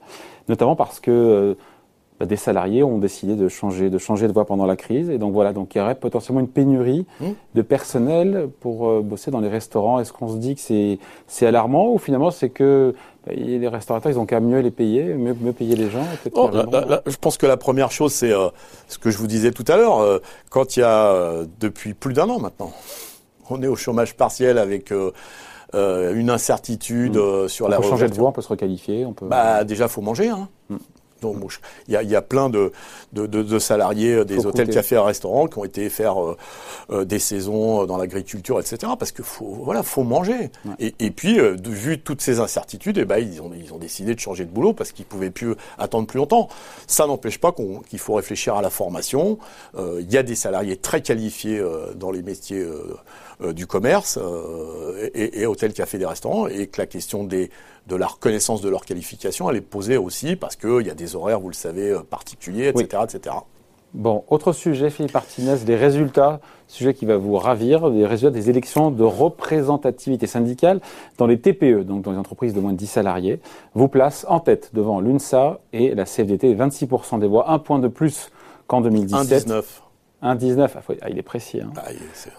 Notamment 0.48 0.76
parce 0.76 1.00
que 1.00 1.12
euh, 1.12 1.58
bah, 2.20 2.26
des 2.26 2.38
salariés 2.38 2.82
ont 2.82 2.98
décidé 2.98 3.36
de 3.36 3.50
changer, 3.50 3.90
de 3.90 3.98
changer 3.98 4.28
de 4.28 4.34
voie 4.34 4.46
pendant 4.46 4.66
la 4.66 4.78
crise. 4.78 5.10
Et 5.10 5.18
donc 5.18 5.34
voilà, 5.34 5.52
donc 5.52 5.76
il 5.76 5.80
y 5.80 5.82
aurait 5.82 5.96
potentiellement 5.96 6.40
une 6.40 6.48
pénurie 6.48 7.06
mmh. 7.20 7.26
de 7.56 7.62
personnel 7.62 8.50
pour 8.62 8.88
euh, 8.88 9.02
bosser 9.02 9.32
dans 9.32 9.42
les 9.42 9.50
restaurants. 9.50 10.00
Est-ce 10.00 10.14
qu'on 10.14 10.30
se 10.30 10.38
dit 10.38 10.56
que 10.56 10.62
c'est, 10.62 10.98
c'est 11.28 11.46
alarmant 11.46 11.92
ou 11.92 11.98
finalement 11.98 12.32
c'est 12.32 12.50
que 12.50 12.96
bah, 13.28 13.34
les 13.36 13.68
restaurateurs, 13.68 14.14
ils 14.14 14.18
ont 14.18 14.26
qu'à 14.26 14.40
mieux 14.40 14.60
les 14.60 14.72
payer, 14.72 15.14
mieux, 15.14 15.52
payer 15.52 15.76
les 15.76 15.90
gens 15.90 16.06
oh, 16.34 16.50
Je 17.06 17.18
pense 17.18 17.38
que 17.38 17.46
la 17.46 17.58
première 17.58 17.92
chose, 17.92 18.14
c'est 18.14 18.32
euh, 18.32 18.48
ce 18.88 18.98
que 18.98 19.10
je 19.10 19.18
vous 19.18 19.28
disais 19.28 19.52
tout 19.52 19.66
à 19.68 19.76
l'heure. 19.76 20.00
Euh, 20.00 20.20
quand 20.50 20.78
il 20.78 20.82
y 20.82 20.84
a, 20.84 21.44
depuis 21.60 21.94
plus 21.94 22.14
d'un 22.14 22.30
an 22.30 22.40
maintenant, 22.40 22.72
on 23.50 23.62
est 23.62 23.68
au 23.68 23.76
chômage 23.76 24.16
partiel 24.16 24.58
avec... 24.58 24.94
une 25.74 26.30
incertitude 26.30 27.18
mmh. 27.18 27.50
sur 27.50 27.68
la. 27.68 27.76
Pour 27.76 27.90
changer 27.90 28.08
de 28.08 28.14
voie, 28.14 28.30
on 28.30 28.32
peut 28.32 28.42
se 28.42 28.48
requalifier, 28.48 29.06
on 29.06 29.12
peut. 29.12 29.26
Bah 29.26 29.66
déjà, 29.66 29.90
faut 29.90 30.00
manger. 30.00 30.30
Hein. 30.30 30.48
Mmh 30.70 30.78
il 31.88 31.94
y 31.94 32.16
a, 32.16 32.22
plein 32.22 32.50
de, 32.50 32.72
salariés 33.60 34.14
euh, 34.14 34.26
des 34.26 34.46
hôtels, 34.46 34.70
cafés, 34.70 34.98
restaurants 34.98 35.48
qui 35.48 35.58
ont 35.58 35.66
été 35.66 35.90
faire 35.90 36.22
euh, 36.22 36.38
euh, 36.92 37.06
des 37.06 37.20
saisons 37.20 37.86
dans 37.86 37.98
l'agriculture, 37.98 38.60
etc. 38.60 38.94
Parce 38.98 39.12
que 39.12 39.24
faut, 39.24 39.62
voilà, 39.64 39.84
faut 39.84 40.04
manger. 40.04 40.52
Et, 40.80 41.12
puis, 41.12 41.40
vu 41.64 42.00
toutes 42.00 42.22
ces 42.22 42.40
incertitudes, 42.40 42.98
eh 42.98 43.06
ben, 43.06 43.18
ils, 43.18 43.42
ont, 43.42 43.52
ils 43.56 43.74
ont 43.74 43.78
décidé 43.78 44.16
de 44.16 44.20
changer 44.20 44.46
de 44.46 44.52
boulot 44.52 44.74
parce 44.74 44.92
qu'ils 44.92 45.06
pouvaient 45.06 45.32
plus 45.32 45.56
attendre 45.78 46.08
plus 46.08 46.18
longtemps. 46.18 46.50
Ça 46.88 47.08
n'empêche 47.08 47.40
pas 47.40 47.54
qu'il 47.88 48.00
faut 48.00 48.14
réfléchir 48.14 48.56
à 48.56 48.62
la 48.62 48.70
formation. 48.70 49.38
Il 49.78 50.12
y 50.12 50.18
a 50.18 50.24
des 50.24 50.36
salariés 50.36 50.78
très 50.78 51.02
qualifiés 51.02 51.64
dans 51.96 52.12
les 52.12 52.22
métiers 52.22 52.66
du 53.54 53.68
commerce 53.68 54.18
et, 55.14 55.42
et 55.42 55.46
hôtels, 55.46 55.74
cafés, 55.74 55.98
des 55.98 56.06
restaurants, 56.06 56.48
et 56.48 56.68
que 56.68 56.80
la 56.80 56.88
question 56.88 57.24
des 57.24 57.50
de 57.88 57.96
la 57.96 58.08
reconnaissance 58.08 58.62
de 58.62 58.70
leur 58.70 58.86
qualification, 58.86 59.50
elle 59.50 59.58
est 59.58 59.62
posée 59.62 59.98
aussi 59.98 60.36
parce 60.36 60.56
qu'il 60.56 60.86
y 60.86 60.90
a 60.90 60.96
des 60.96 61.16
horaires, 61.16 61.40
vous 61.40 61.50
le 61.50 61.54
savez, 61.54 61.92
euh, 61.92 62.02
particuliers, 62.02 62.68
etc., 62.68 63.04
etc. 63.04 63.36
Bon, 63.94 64.26
autre 64.28 64.52
sujet, 64.52 64.90
Philippe 64.90 65.14
Martinez, 65.14 65.56
les 65.66 65.78
résultats, 65.78 66.42
sujet 66.68 66.94
qui 66.94 67.06
va 67.06 67.16
vous 67.16 67.38
ravir, 67.38 67.88
les 67.88 68.06
résultats 68.06 68.34
des 68.34 68.50
élections 68.50 68.92
de 68.92 69.04
représentativité 69.04 70.28
syndicale 70.28 70.82
dans 71.18 71.28
les 71.28 71.40
TPE, 71.40 71.84
donc 71.84 72.02
dans 72.02 72.12
les 72.12 72.18
entreprises 72.18 72.54
de 72.54 72.60
moins 72.60 72.74
de 72.74 72.78
10 72.78 72.88
salariés, 72.88 73.40
vous 73.74 73.88
place 73.88 74.26
en 74.28 74.42
tête 74.42 74.72
devant 74.74 75.00
l'UNSA 75.00 75.62
et 75.72 75.96
la 75.96 76.04
CFDT, 76.04 76.56
26% 76.56 77.20
des 77.20 77.28
voix, 77.28 77.50
un 77.50 77.60
point 77.60 77.80
de 77.80 77.88
plus 77.88 78.32
qu'en 78.68 78.82
2017. 78.82 79.48
1,19. 79.48 79.64
1,19, 80.26 80.70
ah, 81.02 81.10
il 81.10 81.20
est 81.20 81.24
précis. 81.24 81.62
Hein. 81.62 81.72
Ah, 81.78 81.90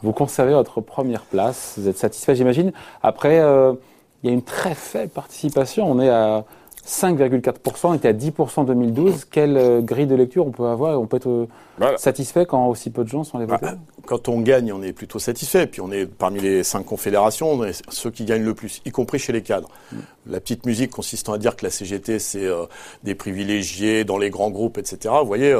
vous 0.03 0.13
conservez 0.13 0.53
votre 0.53 0.81
première 0.81 1.23
place, 1.23 1.75
vous 1.79 1.89
êtes 1.89 1.99
satisfait, 1.99 2.35
j'imagine. 2.35 2.73
Après, 3.03 3.39
euh, 3.39 3.75
il 4.23 4.29
y 4.29 4.31
a 4.31 4.33
une 4.33 4.43
très 4.43 4.75
faible 4.75 5.11
participation. 5.11 5.91
On 5.91 6.01
est 6.01 6.11
à 6.11 6.45
5,4%, 6.87 7.89
on 7.89 7.95
était 7.95 8.09
à 8.09 8.13
10% 8.13 8.61
en 8.61 8.65
2012. 8.65 9.25
Quelle 9.25 9.57
euh, 9.57 9.81
grille 9.81 10.07
de 10.07 10.15
lecture 10.15 10.47
on 10.47 10.53
peut 10.53 10.67
avoir 10.67 11.01
On 11.01 11.07
peut 11.07 11.17
être 11.17 11.29
euh, 11.29 11.97
satisfait 11.97 12.47
quand 12.47 12.69
aussi 12.69 12.91
peu 12.91 13.03
de 13.03 13.09
gens 13.09 13.25
sont 13.25 13.39
les 13.39 13.47
bah, 13.47 13.59
voteurs 13.61 13.79
Quand 14.07 14.29
on 14.29 14.41
gagne, 14.41 14.73
on 14.73 14.83
est 14.83 14.93
plutôt 14.93 15.19
satisfait. 15.19 15.67
Puis 15.67 15.81
on 15.81 15.91
est 15.91 16.07
parmi 16.07 16.39
les 16.39 16.63
cinq 16.63 16.85
confédérations, 16.85 17.61
ceux 17.89 18.11
qui 18.13 18.25
gagnent 18.25 18.45
le 18.45 18.55
plus, 18.55 18.83
y 18.85 18.93
compris 18.93 19.19
chez 19.19 19.33
les 19.33 19.43
cadres. 19.43 19.69
Mm. 19.91 19.97
La 20.29 20.41
petite 20.41 20.65
musique 20.65 20.93
consistant 20.93 21.33
à 21.33 21.39
dire 21.39 21.57
que 21.57 21.65
la 21.65 21.71
CGT, 21.71 22.21
c'est 22.21 22.45
euh, 22.45 22.67
des 23.03 23.17
privilégiés 23.17 24.05
dans 24.05 24.19
les 24.19 24.31
grands 24.31 24.51
groupes, 24.51 24.79
etc. 24.79 25.13
Vous 25.21 25.27
voyez 25.27 25.57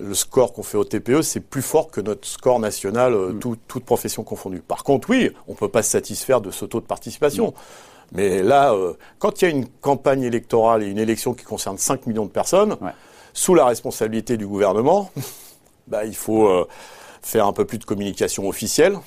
le 0.00 0.14
score 0.14 0.52
qu'on 0.52 0.64
fait 0.64 0.76
au 0.76 0.84
TPE, 0.84 1.22
c'est 1.22 1.40
plus 1.40 1.62
fort 1.62 1.92
que 1.92 2.00
notre 2.00 2.26
score 2.26 2.58
national, 2.58 3.14
mm. 3.14 3.38
toute 3.68 3.84
profession 3.84 4.24
confondue. 4.24 4.62
Par 4.66 4.82
contre, 4.82 5.10
oui, 5.10 5.30
on 5.46 5.52
ne 5.52 5.56
peut 5.56 5.68
pas 5.68 5.84
se 5.84 5.90
satisfaire 5.90 6.40
de 6.40 6.50
ce 6.50 6.64
taux 6.64 6.80
de 6.80 6.86
participation. 6.86 7.54
Mais 8.12 8.42
là, 8.42 8.72
euh, 8.72 8.94
quand 9.18 9.42
il 9.42 9.44
y 9.44 9.48
a 9.48 9.50
une 9.50 9.66
campagne 9.66 10.22
électorale 10.22 10.82
et 10.82 10.86
une 10.86 10.98
élection 10.98 11.34
qui 11.34 11.44
concerne 11.44 11.78
5 11.78 12.06
millions 12.06 12.24
de 12.24 12.30
personnes, 12.30 12.76
sous 13.32 13.54
la 13.54 13.66
responsabilité 13.66 14.36
du 14.36 14.46
gouvernement, 14.46 15.10
bah, 15.88 16.04
il 16.04 16.16
faut 16.16 16.46
euh, 16.46 16.66
faire 17.22 17.46
un 17.46 17.52
peu 17.52 17.64
plus 17.64 17.78
de 17.78 17.84
communication 17.84 18.48
officielle. 18.48 18.98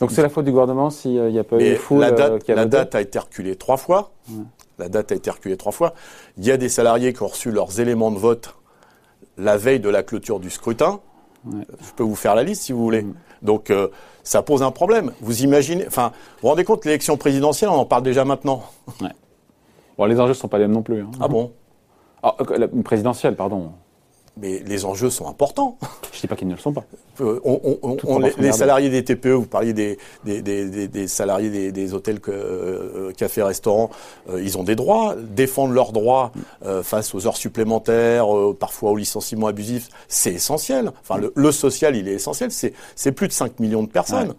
Donc 0.00 0.12
c'est 0.12 0.22
la 0.22 0.28
faute 0.28 0.44
du 0.44 0.52
gouvernement 0.52 0.90
s'il 0.90 1.20
n'y 1.24 1.38
a 1.38 1.44
pas 1.44 1.60
eu 1.60 1.74
foule 1.74 2.00
La 2.00 2.12
date, 2.12 2.48
la 2.48 2.66
date 2.66 2.94
a 2.94 3.00
été 3.00 3.18
reculée 3.18 3.56
trois 3.56 3.76
fois. 3.76 4.12
La 4.78 4.88
date 4.88 5.10
a 5.10 5.16
été 5.16 5.28
reculée 5.28 5.56
trois 5.56 5.72
fois. 5.72 5.94
Il 6.36 6.46
y 6.46 6.52
a 6.52 6.56
des 6.56 6.68
salariés 6.68 7.12
qui 7.12 7.22
ont 7.24 7.28
reçu 7.28 7.50
leurs 7.50 7.80
éléments 7.80 8.12
de 8.12 8.18
vote 8.18 8.54
la 9.38 9.56
veille 9.56 9.80
de 9.80 9.88
la 9.88 10.02
clôture 10.02 10.40
du 10.40 10.50
scrutin. 10.50 11.00
Je 11.80 11.92
peux 11.96 12.02
vous 12.02 12.14
faire 12.14 12.34
la 12.34 12.42
liste 12.42 12.62
si 12.62 12.72
vous 12.72 12.82
voulez. 12.82 13.06
Donc 13.42 13.70
euh, 13.70 13.88
ça 14.22 14.42
pose 14.42 14.62
un 14.62 14.70
problème. 14.70 15.12
Vous 15.20 15.42
imaginez, 15.42 15.86
enfin, 15.86 16.12
vous 16.14 16.42
vous 16.42 16.48
rendez 16.48 16.64
compte, 16.64 16.84
l'élection 16.84 17.16
présidentielle, 17.16 17.70
on 17.70 17.74
en 17.74 17.84
parle 17.84 18.02
déjà 18.02 18.24
maintenant. 18.24 18.62
Ouais. 19.00 19.08
Bon, 19.96 20.04
les 20.04 20.20
enjeux 20.20 20.30
ne 20.30 20.34
sont 20.34 20.48
pas 20.48 20.58
les 20.58 20.64
mêmes 20.64 20.74
non 20.74 20.82
plus. 20.82 21.00
Hein. 21.00 21.10
Ah 21.20 21.28
bon? 21.28 21.52
Ah, 22.22 22.34
euh, 22.40 22.58
la 22.58 22.68
présidentielle, 22.82 23.36
pardon 23.36 23.72
mais 24.40 24.62
les 24.66 24.84
enjeux 24.84 25.10
sont 25.10 25.28
importants. 25.28 25.78
Je 26.12 26.18
ne 26.18 26.20
dis 26.22 26.26
pas 26.26 26.36
qu'ils 26.36 26.48
ne 26.48 26.54
le 26.54 26.58
sont 26.58 26.72
pas. 26.72 26.84
Euh, 27.20 27.40
on, 27.44 28.18
les, 28.18 28.52
salariés 28.52 28.90
des 28.90 29.04
TPE, 29.04 29.28
vous 29.30 29.46
parliez 29.46 29.72
des, 29.72 29.98
des, 30.24 30.42
des, 30.42 30.88
des 30.88 31.08
salariés 31.08 31.72
des, 31.72 31.94
hôtels, 31.94 32.20
euh, 32.28 33.12
cafés, 33.12 33.42
restaurants, 33.42 33.90
euh, 34.30 34.42
ils 34.42 34.58
ont 34.58 34.62
des 34.62 34.76
droits. 34.76 35.16
Défendre 35.18 35.72
leurs 35.72 35.92
droits 35.92 36.32
face 36.82 37.14
aux 37.14 37.26
heures 37.26 37.36
supplémentaires, 37.36 38.26
parfois 38.58 38.90
au 38.90 38.96
licenciement 38.96 39.46
abusif, 39.46 39.88
c'est 40.08 40.32
essentiel. 40.32 40.92
Enfin, 41.02 41.20
le, 41.34 41.52
social, 41.52 41.96
il 41.96 42.08
est 42.08 42.14
essentiel. 42.14 42.50
C'est 42.50 43.12
plus 43.12 43.28
de 43.28 43.32
5 43.32 43.60
millions 43.60 43.82
de 43.82 43.88
personnes. 43.88 44.34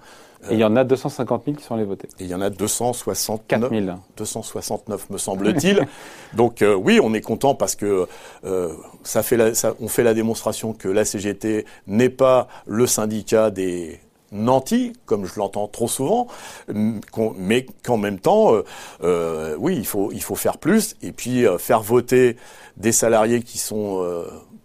Et 0.49 0.54
il 0.54 0.60
y 0.60 0.63
en 0.63 0.75
a 0.75 0.84
250 0.84 1.43
000 1.45 1.58
qui 1.58 1.63
sont 1.63 1.75
allés 1.75 1.84
voter. 1.84 2.08
Et 2.19 2.23
il 2.23 2.28
y 2.30 2.34
en 2.34 2.41
a 2.41 2.49
269, 2.49 3.69
000. 3.71 3.97
269 4.17 5.10
me 5.10 5.17
semble-t-il. 5.17 5.86
Donc 6.34 6.62
euh, 6.62 6.73
oui, 6.73 6.99
on 7.04 7.13
est 7.13 7.21
content 7.21 7.56
parce 7.56 7.75
que 7.75 8.08
euh, 8.45 8.73
ça 9.04 9.21
fait 9.21 9.38
la, 9.38 9.54
ça, 9.54 9.75
on 9.82 9.89
fait 9.89 10.04
la 10.04 10.13
démonstration 10.13 10.73
que 10.73 10.88
la 10.88 11.04
CGT 11.04 11.65
n'est 11.88 12.10
pas 12.10 12.47
le 12.65 12.88
syndicat 12.88 13.52
des 13.52 13.99
nantis, 14.32 14.93
comme 15.06 15.25
je 15.25 15.38
l'entends 15.39 15.67
trop 15.67 15.88
souvent, 15.88 16.28
mais 16.67 17.65
qu'en 17.84 17.97
même 17.97 18.19
temps, 18.19 18.54
euh, 18.54 18.63
euh, 19.04 19.56
oui, 19.58 19.75
il 19.75 19.88
faut, 19.88 20.12
il 20.12 20.21
faut 20.21 20.36
faire 20.36 20.60
plus 20.60 20.95
et 21.02 21.12
puis 21.12 21.45
faire 21.58 21.82
voter 21.82 22.38
des 22.78 22.91
salariés 22.91 23.41
qui 23.41 23.58
sont 23.58 24.06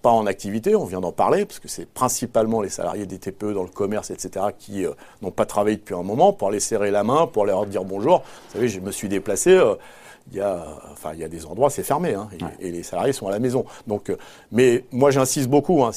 pas 0.05 0.11
en 0.11 0.27
activité, 0.27 0.77
on 0.77 0.85
vient 0.85 1.01
d'en 1.01 1.13
parler, 1.13 1.47
parce 1.47 1.61
que 1.61 1.67
c'est 1.67 1.87
principalement 1.87 2.61
les 2.61 2.69
salariés 2.69 3.07
des 3.07 3.19
TPE 3.19 3.55
dans 3.55 3.63
le 3.63 3.71
commerce, 3.71 4.11
etc., 4.11 4.49
qui 4.59 4.85
euh, 4.85 4.91
n'ont 5.23 5.31
pas 5.31 5.47
travaillé 5.47 5.79
depuis 5.79 5.95
un 5.95 6.03
moment, 6.03 6.35
pour 6.35 6.51
les 6.51 6.61
serrer 6.61 6.91
la 6.91 7.03
main, 7.05 7.27
pour 7.27 7.47
leur 7.47 7.65
dire 7.65 7.85
bonjour. 7.85 8.19
Vous 8.19 8.53
savez, 8.53 8.69
je 8.69 8.81
me 8.81 8.91
suis 8.91 9.09
déplacé. 9.09 9.53
Euh, 9.53 9.77
il 10.31 10.37
y 10.37 10.43
a, 10.43 10.63
enfin, 10.93 11.13
il 11.15 11.21
y 11.21 11.25
a 11.25 11.29
des 11.29 11.47
endroits, 11.47 11.71
c'est 11.71 11.83
fermé, 11.83 12.13
hein, 12.13 12.29
et, 12.61 12.71
les 12.71 12.83
salariés 12.83 13.15
sont 13.15 13.29
à 13.29 13.31
la 13.31 13.39
maison. 13.39 13.65
Donc, 13.87 14.11
euh, 14.11 14.19
mais 14.53 14.85
moi, 14.93 15.11
j'insiste 15.11 15.49
beaucoup. 15.49 15.83
Hein, 15.83 15.93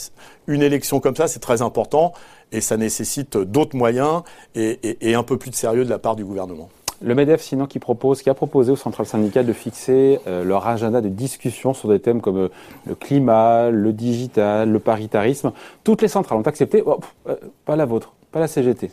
une 0.47 0.61
élection 0.61 1.01
comme 1.01 1.15
ça, 1.17 1.27
c'est 1.27 1.41
très 1.41 1.61
important, 1.61 2.13
et 2.53 2.61
ça 2.61 2.77
nécessite 2.77 3.37
d'autres 3.37 3.75
moyens 3.75 4.23
et 4.55 5.15
un 5.15 5.23
peu 5.23 5.35
plus 5.37 5.49
de 5.49 5.55
sérieux 5.55 5.83
de 5.83 5.89
la 5.89 5.99
part 5.99 6.15
du 6.15 6.23
gouvernement. 6.23 6.69
Le 7.01 7.13
MEDEF, 7.13 7.41
sinon, 7.41 7.67
qui 7.67 7.77
propose, 7.77 8.23
qui 8.23 8.29
a 8.29 8.33
proposé 8.33 8.71
aux 8.71 8.75
centrales 8.75 9.05
syndicales 9.05 9.45
de 9.45 9.53
fixer 9.53 10.19
euh, 10.25 10.43
leur 10.43 10.67
agenda 10.67 10.99
de 10.99 11.09
discussion 11.09 11.73
sur 11.73 11.89
des 11.89 11.99
thèmes 11.99 12.21
comme 12.21 12.37
euh, 12.37 12.49
le 12.85 12.95
climat, 12.95 13.69
le 13.69 13.93
digital, 13.93 14.71
le 14.71 14.79
paritarisme. 14.79 15.51
Toutes 15.83 16.01
les 16.01 16.07
centrales 16.07 16.39
ont 16.39 16.47
accepté, 16.47 16.81
oh, 16.85 16.99
euh, 17.27 17.35
pas 17.65 17.75
la 17.75 17.85
vôtre, 17.85 18.13
pas 18.31 18.39
la 18.39 18.47
CGT. 18.47 18.89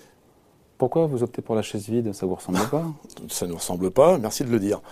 Pourquoi 0.77 1.07
vous 1.07 1.23
optez 1.23 1.41
pour 1.41 1.55
la 1.55 1.63
chaise 1.63 1.89
vide? 1.89 2.13
Ça 2.13 2.27
vous 2.27 2.35
ressemble 2.35 2.59
pas? 2.71 2.85
Ça 3.29 3.47
ne 3.47 3.53
nous 3.53 3.57
ressemble 3.57 3.91
pas. 3.91 4.19
Merci 4.19 4.45
de 4.45 4.51
le 4.51 4.59
dire. 4.59 4.83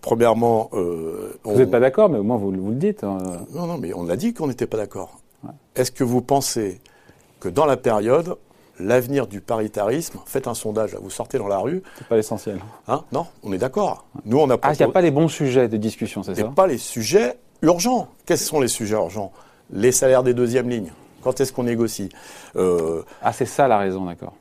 premièrement, 0.00 0.70
vous 0.72 1.56
n'êtes 1.56 1.70
pas 1.70 1.80
d'accord, 1.80 2.08
mais 2.08 2.18
au 2.18 2.22
moins 2.22 2.36
vous, 2.36 2.52
vous 2.52 2.70
le 2.70 2.76
dites. 2.76 3.04
Hein. 3.04 3.18
Non, 3.52 3.66
non, 3.66 3.76
mais 3.76 3.92
on 3.92 4.04
l'a 4.04 4.16
dit 4.16 4.32
qu'on 4.32 4.46
n'était 4.46 4.68
pas 4.68 4.78
d'accord. 4.78 5.18
Est-ce 5.74 5.90
que 5.90 6.04
vous 6.04 6.22
pensez 6.22 6.80
que 7.40 7.48
dans 7.48 7.66
la 7.66 7.76
période, 7.76 8.36
l'avenir 8.80 9.26
du 9.26 9.40
paritarisme, 9.40 10.18
faites 10.26 10.46
un 10.48 10.54
sondage, 10.54 10.96
vous 11.00 11.10
sortez 11.10 11.38
dans 11.38 11.48
la 11.48 11.58
rue. 11.58 11.82
C'est 11.98 12.06
pas 12.06 12.16
l'essentiel. 12.16 12.58
Hein? 12.88 13.02
Non, 13.12 13.26
on 13.42 13.52
est 13.52 13.58
d'accord. 13.58 14.06
Nous, 14.24 14.38
on 14.38 14.48
a 14.50 14.56
Ah, 14.62 14.72
il 14.72 14.76
n'y 14.78 14.82
a 14.82 14.88
pas 14.88 15.00
les 15.02 15.10
bons 15.10 15.28
sujets 15.28 15.68
de 15.68 15.76
discussion, 15.76 16.22
c'est 16.22 16.34
ça? 16.34 16.44
Pas 16.44 16.66
les 16.66 16.78
sujets 16.78 17.38
urgents. 17.62 18.08
Quels 18.26 18.38
sont 18.38 18.60
les 18.60 18.68
sujets 18.68 18.96
urgents? 18.96 19.32
Les 19.70 19.92
salaires 19.92 20.22
des 20.22 20.34
deuxièmes 20.34 20.68
lignes. 20.68 20.92
Quand 21.22 21.40
est-ce 21.40 21.52
qu'on 21.52 21.64
négocie? 21.64 22.08
Ah, 22.56 23.32
c'est 23.32 23.46
ça 23.46 23.68
la 23.68 23.78
raison, 23.78 24.04
d'accord. 24.06 24.34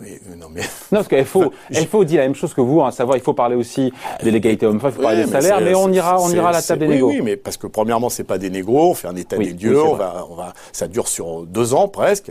Mais, 0.00 0.20
non, 0.36 0.48
mais... 0.50 0.60
non, 0.60 0.66
parce 0.90 1.08
qu'il 1.08 1.24
faut, 1.24 1.52
faut 1.90 2.04
dire 2.04 2.20
la 2.20 2.26
même 2.26 2.34
chose 2.34 2.54
que 2.54 2.60
vous, 2.60 2.82
à 2.82 2.92
savoir, 2.92 3.16
il 3.16 3.22
faut 3.22 3.34
parler 3.34 3.56
aussi 3.56 3.92
des 4.22 4.30
légalités 4.30 4.66
hommes-femmes, 4.66 4.90
il 4.92 4.96
faut 4.96 5.02
parler 5.02 5.24
des 5.24 5.30
salaires, 5.30 5.60
mais 5.60 5.74
on 5.74 5.90
ira, 5.90 6.20
on 6.20 6.30
ira 6.30 6.50
à 6.50 6.52
la 6.52 6.62
table 6.62 6.80
des 6.80 6.88
négos. 6.88 7.08
Oui, 7.08 7.20
mais 7.22 7.36
parce 7.36 7.56
que 7.56 7.66
premièrement, 7.66 8.08
c'est 8.08 8.24
pas 8.24 8.38
des 8.38 8.50
négos, 8.50 8.90
on 8.90 8.94
fait 8.94 9.08
un 9.08 9.16
état 9.16 9.38
des 9.38 9.52
lieux, 9.52 9.82
on 9.82 9.94
va, 9.94 10.26
on 10.30 10.34
va, 10.34 10.52
ça 10.72 10.88
dure 10.88 11.08
sur 11.08 11.42
deux 11.42 11.74
ans 11.74 11.88
presque. 11.88 12.30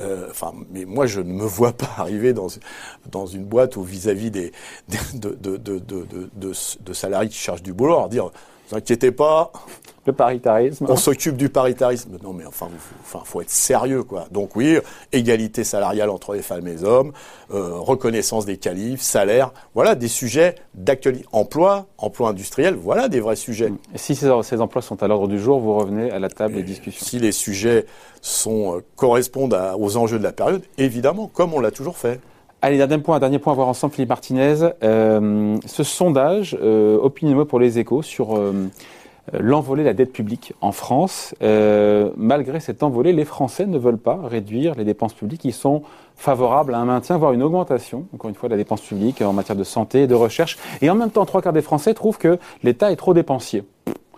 Euh, 0.00 0.28
enfin, 0.30 0.52
mais 0.70 0.84
moi, 0.84 1.06
je 1.06 1.20
ne 1.20 1.32
me 1.32 1.44
vois 1.44 1.72
pas 1.72 1.88
arriver 1.98 2.32
dans 2.32 2.48
dans 3.10 3.26
une 3.26 3.44
boîte 3.44 3.76
où 3.76 3.82
vis-à-vis 3.82 4.30
des, 4.30 4.52
de, 5.14 5.30
de, 5.34 5.56
de, 5.56 5.78
de, 5.78 6.28
de, 6.34 6.92
salariés 6.92 7.28
qui 7.28 7.38
cherchent 7.38 7.62
du 7.62 7.72
boulot, 7.72 7.94
leur 7.94 8.08
dire, 8.08 8.30
vous 8.68 8.76
inquiétez 8.76 9.12
pas, 9.12 9.52
le 10.06 10.12
paritarisme. 10.12 10.86
On 10.88 10.96
s'occupe 10.96 11.36
du 11.36 11.48
paritarisme. 11.48 12.16
Non, 12.22 12.32
mais 12.32 12.46
enfin, 12.46 12.68
enfin, 13.00 13.20
faut 13.24 13.40
être 13.40 13.50
sérieux, 13.50 14.04
quoi. 14.04 14.26
Donc 14.30 14.56
oui, 14.56 14.78
égalité 15.12 15.64
salariale 15.64 16.10
entre 16.10 16.34
les 16.34 16.42
femmes 16.42 16.66
et 16.68 16.72
les 16.72 16.84
hommes, 16.84 17.12
euh, 17.52 17.74
reconnaissance 17.74 18.46
des 18.46 18.56
qualifs, 18.56 19.00
salaire, 19.00 19.52
voilà 19.74 19.94
des 19.94 20.08
sujets 20.08 20.54
d'actualité. 20.74 21.26
Emploi, 21.32 21.86
emploi 21.98 22.30
industriel, 22.30 22.76
voilà 22.76 23.08
des 23.08 23.20
vrais 23.20 23.36
sujets. 23.36 23.72
Et 23.94 23.98
si 23.98 24.14
ces, 24.14 24.30
emplois 24.60 24.82
sont 24.82 25.02
à 25.02 25.08
l'ordre 25.08 25.28
du 25.28 25.40
jour, 25.40 25.58
vous 25.58 25.74
revenez 25.74 26.10
à 26.10 26.18
la 26.18 26.28
table 26.28 26.54
des 26.54 26.62
discussions. 26.62 27.04
Si 27.04 27.18
les 27.18 27.32
sujets 27.32 27.86
sont 28.20 28.76
euh, 28.76 28.84
correspondent 28.94 29.58
aux 29.78 29.96
enjeux 29.96 30.18
de 30.18 30.24
la 30.24 30.32
période, 30.32 30.62
évidemment, 30.78 31.26
comme 31.26 31.52
on 31.52 31.60
l'a 31.60 31.70
toujours 31.70 31.98
fait. 31.98 32.20
Allez, 32.62 32.78
dernier 32.78 32.98
point, 32.98 33.18
dernier 33.18 33.38
point 33.38 33.52
à 33.52 33.56
voir 33.56 33.68
ensemble, 33.68 33.92
Philippe 33.92 34.08
Martinez. 34.08 34.70
Euh, 34.82 35.58
ce 35.66 35.84
sondage, 35.84 36.56
euh, 36.62 36.96
opinion 36.96 37.44
pour 37.44 37.60
les 37.60 37.78
échos 37.78 38.00
sur 38.00 38.34
euh, 38.34 38.68
l'envolée 39.38 39.82
de 39.82 39.88
la 39.88 39.94
dette 39.94 40.10
publique 40.10 40.54
en 40.62 40.72
France. 40.72 41.34
Malgré 42.16 42.58
cette 42.60 42.82
envolée, 42.82 43.12
les 43.12 43.26
Français 43.26 43.66
ne 43.66 43.76
veulent 43.76 43.98
pas 43.98 44.18
réduire 44.24 44.74
les 44.74 44.84
dépenses 44.84 45.12
publiques. 45.12 45.44
Ils 45.44 45.52
sont 45.52 45.82
favorables 46.16 46.74
à 46.74 46.78
un 46.78 46.86
maintien, 46.86 47.18
voire 47.18 47.34
une 47.34 47.42
augmentation, 47.42 48.06
encore 48.14 48.30
une 48.30 48.34
fois, 48.34 48.48
de 48.48 48.54
la 48.54 48.58
dépense 48.58 48.80
publique 48.80 49.20
en 49.20 49.34
matière 49.34 49.56
de 49.56 49.64
santé 49.64 50.06
de 50.06 50.14
recherche. 50.14 50.56
Et 50.80 50.88
en 50.88 50.94
même 50.94 51.10
temps, 51.10 51.26
trois 51.26 51.42
quarts 51.42 51.52
des 51.52 51.62
Français 51.62 51.92
trouvent 51.92 52.18
que 52.18 52.38
l'État 52.62 52.90
est 52.90 52.96
trop 52.96 53.12
dépensier. 53.12 53.64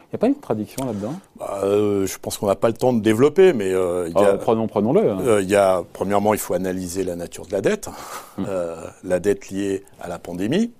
Il 0.08 0.14
n'y 0.14 0.16
a 0.16 0.20
pas 0.20 0.26
une 0.28 0.36
contradiction 0.36 0.86
là-dedans? 0.86 1.20
Bah, 1.36 1.60
euh, 1.64 2.06
Je 2.06 2.18
pense 2.18 2.38
qu'on 2.38 2.46
n'a 2.46 2.56
pas 2.56 2.68
le 2.68 2.74
temps 2.74 2.94
de 2.94 3.00
développer, 3.00 3.52
mais 3.52 3.74
euh, 3.74 4.08
y 4.08 4.16
a, 4.16 4.36
oh, 4.36 4.38
prenons, 4.38 4.66
prenons-le. 4.66 5.10
Hein. 5.10 5.18
Euh, 5.20 5.42
il 5.42 5.50
y 5.50 5.54
a 5.54 5.84
premièrement, 5.92 6.32
il 6.32 6.40
faut 6.40 6.54
analyser 6.54 7.04
la 7.04 7.14
nature 7.14 7.44
de 7.44 7.52
la 7.52 7.60
dette, 7.60 7.90
hum. 8.38 8.46
la 9.04 9.20
dette 9.20 9.50
liée 9.50 9.84
à 10.00 10.08
la 10.08 10.18
pandémie, 10.18 10.72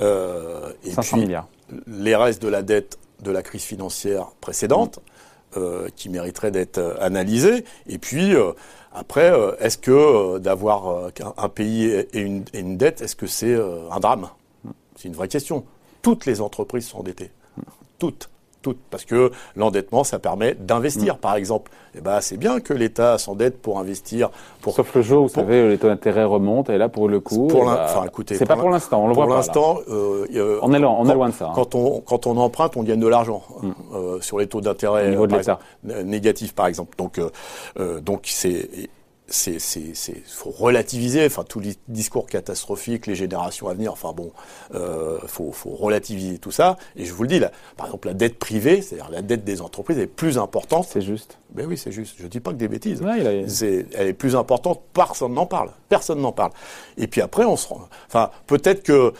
ouais. 0.00 0.76
et 0.84 0.92
500 0.92 1.16
milliards. 1.16 1.48
Les 1.88 2.14
restes 2.14 2.40
de 2.40 2.46
la 2.46 2.62
dette 2.62 2.98
de 3.20 3.32
la 3.32 3.42
crise 3.42 3.62
financière 3.62 4.28
précédente, 4.40 5.00
qui 5.96 6.08
mériterait 6.08 6.52
d'être 6.52 6.96
analysée. 7.00 7.64
Et 7.88 7.98
puis, 7.98 8.32
après, 8.94 9.32
est-ce 9.58 9.76
que 9.76 10.38
d'avoir 10.38 11.10
un, 11.36 11.48
pays 11.48 11.86
et 11.86 12.20
une, 12.20 12.44
et 12.54 12.60
une 12.60 12.76
dette, 12.76 13.02
est-ce 13.02 13.16
que 13.16 13.26
c'est 13.26 13.56
un 13.90 13.98
drame? 13.98 14.28
C'est 14.96 15.08
une 15.08 15.14
vraie 15.14 15.28
question. 15.28 15.64
Toutes 16.00 16.26
les 16.26 16.40
entreprises 16.40 16.86
sont 16.86 17.00
endettées. 17.00 17.32
Toutes 17.98 18.30
parce 18.90 19.04
que 19.04 19.30
l'endettement, 19.56 20.04
ça 20.04 20.18
permet 20.18 20.54
d'investir, 20.54 21.16
mm. 21.16 21.18
par 21.18 21.36
exemple. 21.36 21.70
Eh 21.94 22.00
ben, 22.00 22.20
c'est 22.20 22.38
bien 22.38 22.60
que 22.60 22.72
l'État 22.72 23.18
s'endette 23.18 23.60
pour 23.60 23.78
investir. 23.78 24.30
Pour, 24.60 24.74
Sauf 24.74 24.94
le 24.94 25.02
jour, 25.02 25.22
vous 25.24 25.28
savez, 25.28 25.68
les 25.68 25.78
taux 25.78 25.88
d'intérêt 25.88 26.24
remontent, 26.24 26.72
et 26.72 26.78
là, 26.78 26.88
pour 26.88 27.08
le 27.08 27.20
coup, 27.20 27.48
pour 27.48 27.66
bah, 27.66 27.86
enfin, 27.88 28.06
écoutez, 28.06 28.34
c'est 28.36 28.46
pas 28.46 28.56
pour 28.56 28.70
l'instant, 28.70 29.04
on 29.04 29.08
le 29.08 29.14
voit 29.14 29.26
Pour 29.26 29.34
l'instant, 29.34 29.78
euh, 29.88 30.58
on 30.62 30.72
est 30.72 30.78
loin, 30.78 30.94
on 30.98 31.08
est 31.08 31.14
loin 31.14 31.28
de 31.28 31.34
ça. 31.34 31.48
Hein. 31.48 31.52
Quand 31.54 31.74
on 31.74 32.00
quand 32.00 32.26
on 32.26 32.36
emprunte, 32.36 32.76
on 32.76 32.82
gagne 32.82 33.00
de 33.00 33.06
l'argent 33.06 33.42
mm. 33.62 33.70
euh, 33.94 34.20
sur 34.20 34.38
les 34.38 34.46
taux 34.46 34.60
d'intérêt 34.60 35.16
euh, 35.16 36.02
négatifs, 36.04 36.54
par 36.54 36.66
exemple. 36.66 36.96
Donc, 36.96 37.18
euh, 37.18 38.00
donc 38.00 38.22
c'est 38.24 38.68
c'est, 39.32 39.58
c'est, 39.58 39.94
c'est, 39.94 40.22
faut 40.26 40.50
relativiser. 40.50 41.24
Enfin, 41.24 41.44
tous 41.44 41.60
les 41.60 41.74
discours 41.88 42.26
catastrophiques, 42.26 43.06
les 43.06 43.14
générations 43.14 43.68
à 43.68 43.74
venir. 43.74 43.92
Enfin 43.92 44.12
bon, 44.12 44.32
euh, 44.74 45.18
faut, 45.26 45.52
faut 45.52 45.70
relativiser 45.70 46.38
tout 46.38 46.50
ça. 46.50 46.76
Et 46.96 47.04
je 47.04 47.14
vous 47.14 47.22
le 47.22 47.28
dis 47.28 47.38
là, 47.38 47.50
par 47.76 47.86
exemple, 47.86 48.08
la 48.08 48.14
dette 48.14 48.38
privée, 48.38 48.82
c'est-à-dire 48.82 49.10
la 49.10 49.22
dette 49.22 49.44
des 49.44 49.62
entreprises, 49.62 49.98
est 49.98 50.06
plus 50.06 50.38
importante. 50.38 50.86
C'est 50.88 51.00
juste. 51.00 51.38
Ben 51.50 51.66
oui, 51.66 51.78
c'est 51.78 51.92
juste. 51.92 52.16
Je 52.18 52.26
dis 52.26 52.40
pas 52.40 52.50
que 52.50 52.56
des 52.56 52.68
bêtises. 52.68 53.02
c'est, 53.48 53.86
elle 53.94 54.08
est 54.08 54.12
plus 54.12 54.36
importante. 54.36 54.82
Personne 54.92 55.32
n'en 55.32 55.46
parle. 55.46 55.70
Personne 55.88 56.20
n'en 56.20 56.32
parle. 56.32 56.52
Et 56.98 57.06
puis 57.06 57.22
après, 57.22 57.44
on 57.44 57.56
se 57.56 57.68
rend. 57.68 57.88
Enfin, 58.08 58.30
peut-être 58.46 58.82
que 58.82 59.14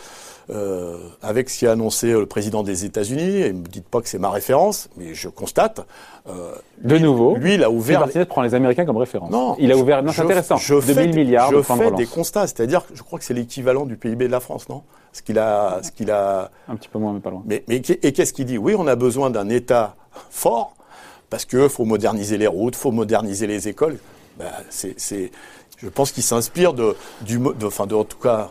euh, 0.51 0.99
avec 1.23 1.51
ce 1.51 1.61
qu'a 1.61 1.73
annoncé 1.73 2.13
le 2.13 2.27
président 2.27 2.63
des 2.63 2.85
États-Unis, 2.85 3.37
et 3.37 3.53
ne 3.53 3.59
me 3.59 3.67
dites 3.67 3.89
pas 3.89 4.01
que 4.01 4.09
c'est 4.09 4.19
ma 4.19 4.31
référence, 4.31 4.89
mais 4.97 5.15
je 5.15 5.29
constate. 5.29 5.87
Euh, 6.29 6.55
de 6.83 6.99
nouveau, 6.99 7.37
lui, 7.37 7.55
il 7.55 7.65
a 7.65 7.71
ouvert. 7.71 8.07
Les... 8.07 8.25
prend 8.25 8.43
les 8.43 8.55
Américains 8.55 8.85
comme 8.85 8.97
référence. 8.97 9.31
Non, 9.31 9.57
il 9.59 9.71
a 9.73 9.77
ouvert. 9.77 10.03
Non, 10.03 10.13
c'est 10.13 10.23
intéressant. 10.23 10.57
Je 10.57 10.75
2000 10.75 11.15
milliards. 11.15 11.51
Je 11.51 11.63
fais 11.63 11.91
des 11.93 12.07
constats, 12.07 12.47
c'est-à-dire, 12.47 12.83
je 12.93 13.03
crois 13.03 13.19
que 13.19 13.25
c'est 13.25 13.35
l'équivalent 13.35 13.87
du 13.87 13.97
PIB 13.97 14.27
de 14.27 14.33
la 14.33 14.41
France, 14.41 14.69
non? 14.69 14.83
Ce 15.13 15.21
qu'il 15.21 15.39
a, 15.39 15.81
ce 15.83 15.91
qu'il 15.91 16.11
a. 16.11 16.51
Un 16.69 16.77
petit 16.77 16.89
peu 16.89 16.99
moins, 16.99 17.13
mais 17.13 17.21
pas 17.21 17.31
loin. 17.31 17.43
Mais, 17.45 17.65
mais 17.69 17.77
et 17.77 18.13
qu'est-ce 18.13 18.33
qu'il 18.33 18.47
dit? 18.47 18.59
Oui, 18.59 18.75
on 18.79 18.87
a 18.87 18.97
besoin 18.97 19.31
d'un 19.31 19.49
État 19.49 19.95
fort 20.31 20.75
parce 21.33 21.45
que 21.47 21.69
faut 21.69 21.85
moderniser 21.87 22.37
les 22.37 22.47
routes, 22.47 22.77
faut 22.77 22.91
moderniser 22.93 23.47
les 23.47 23.69
écoles. 23.69 23.99
Ben, 24.39 24.51
c'est, 24.69 25.31
je 25.79 25.89
pense 25.89 26.13
qu'il 26.13 26.23
s'inspire 26.23 26.75
de, 26.75 26.95
du, 27.23 27.39
de, 27.39 27.67
enfin, 27.67 27.87
de, 27.87 27.95
en 27.95 28.05
tout 28.05 28.19
cas, 28.19 28.51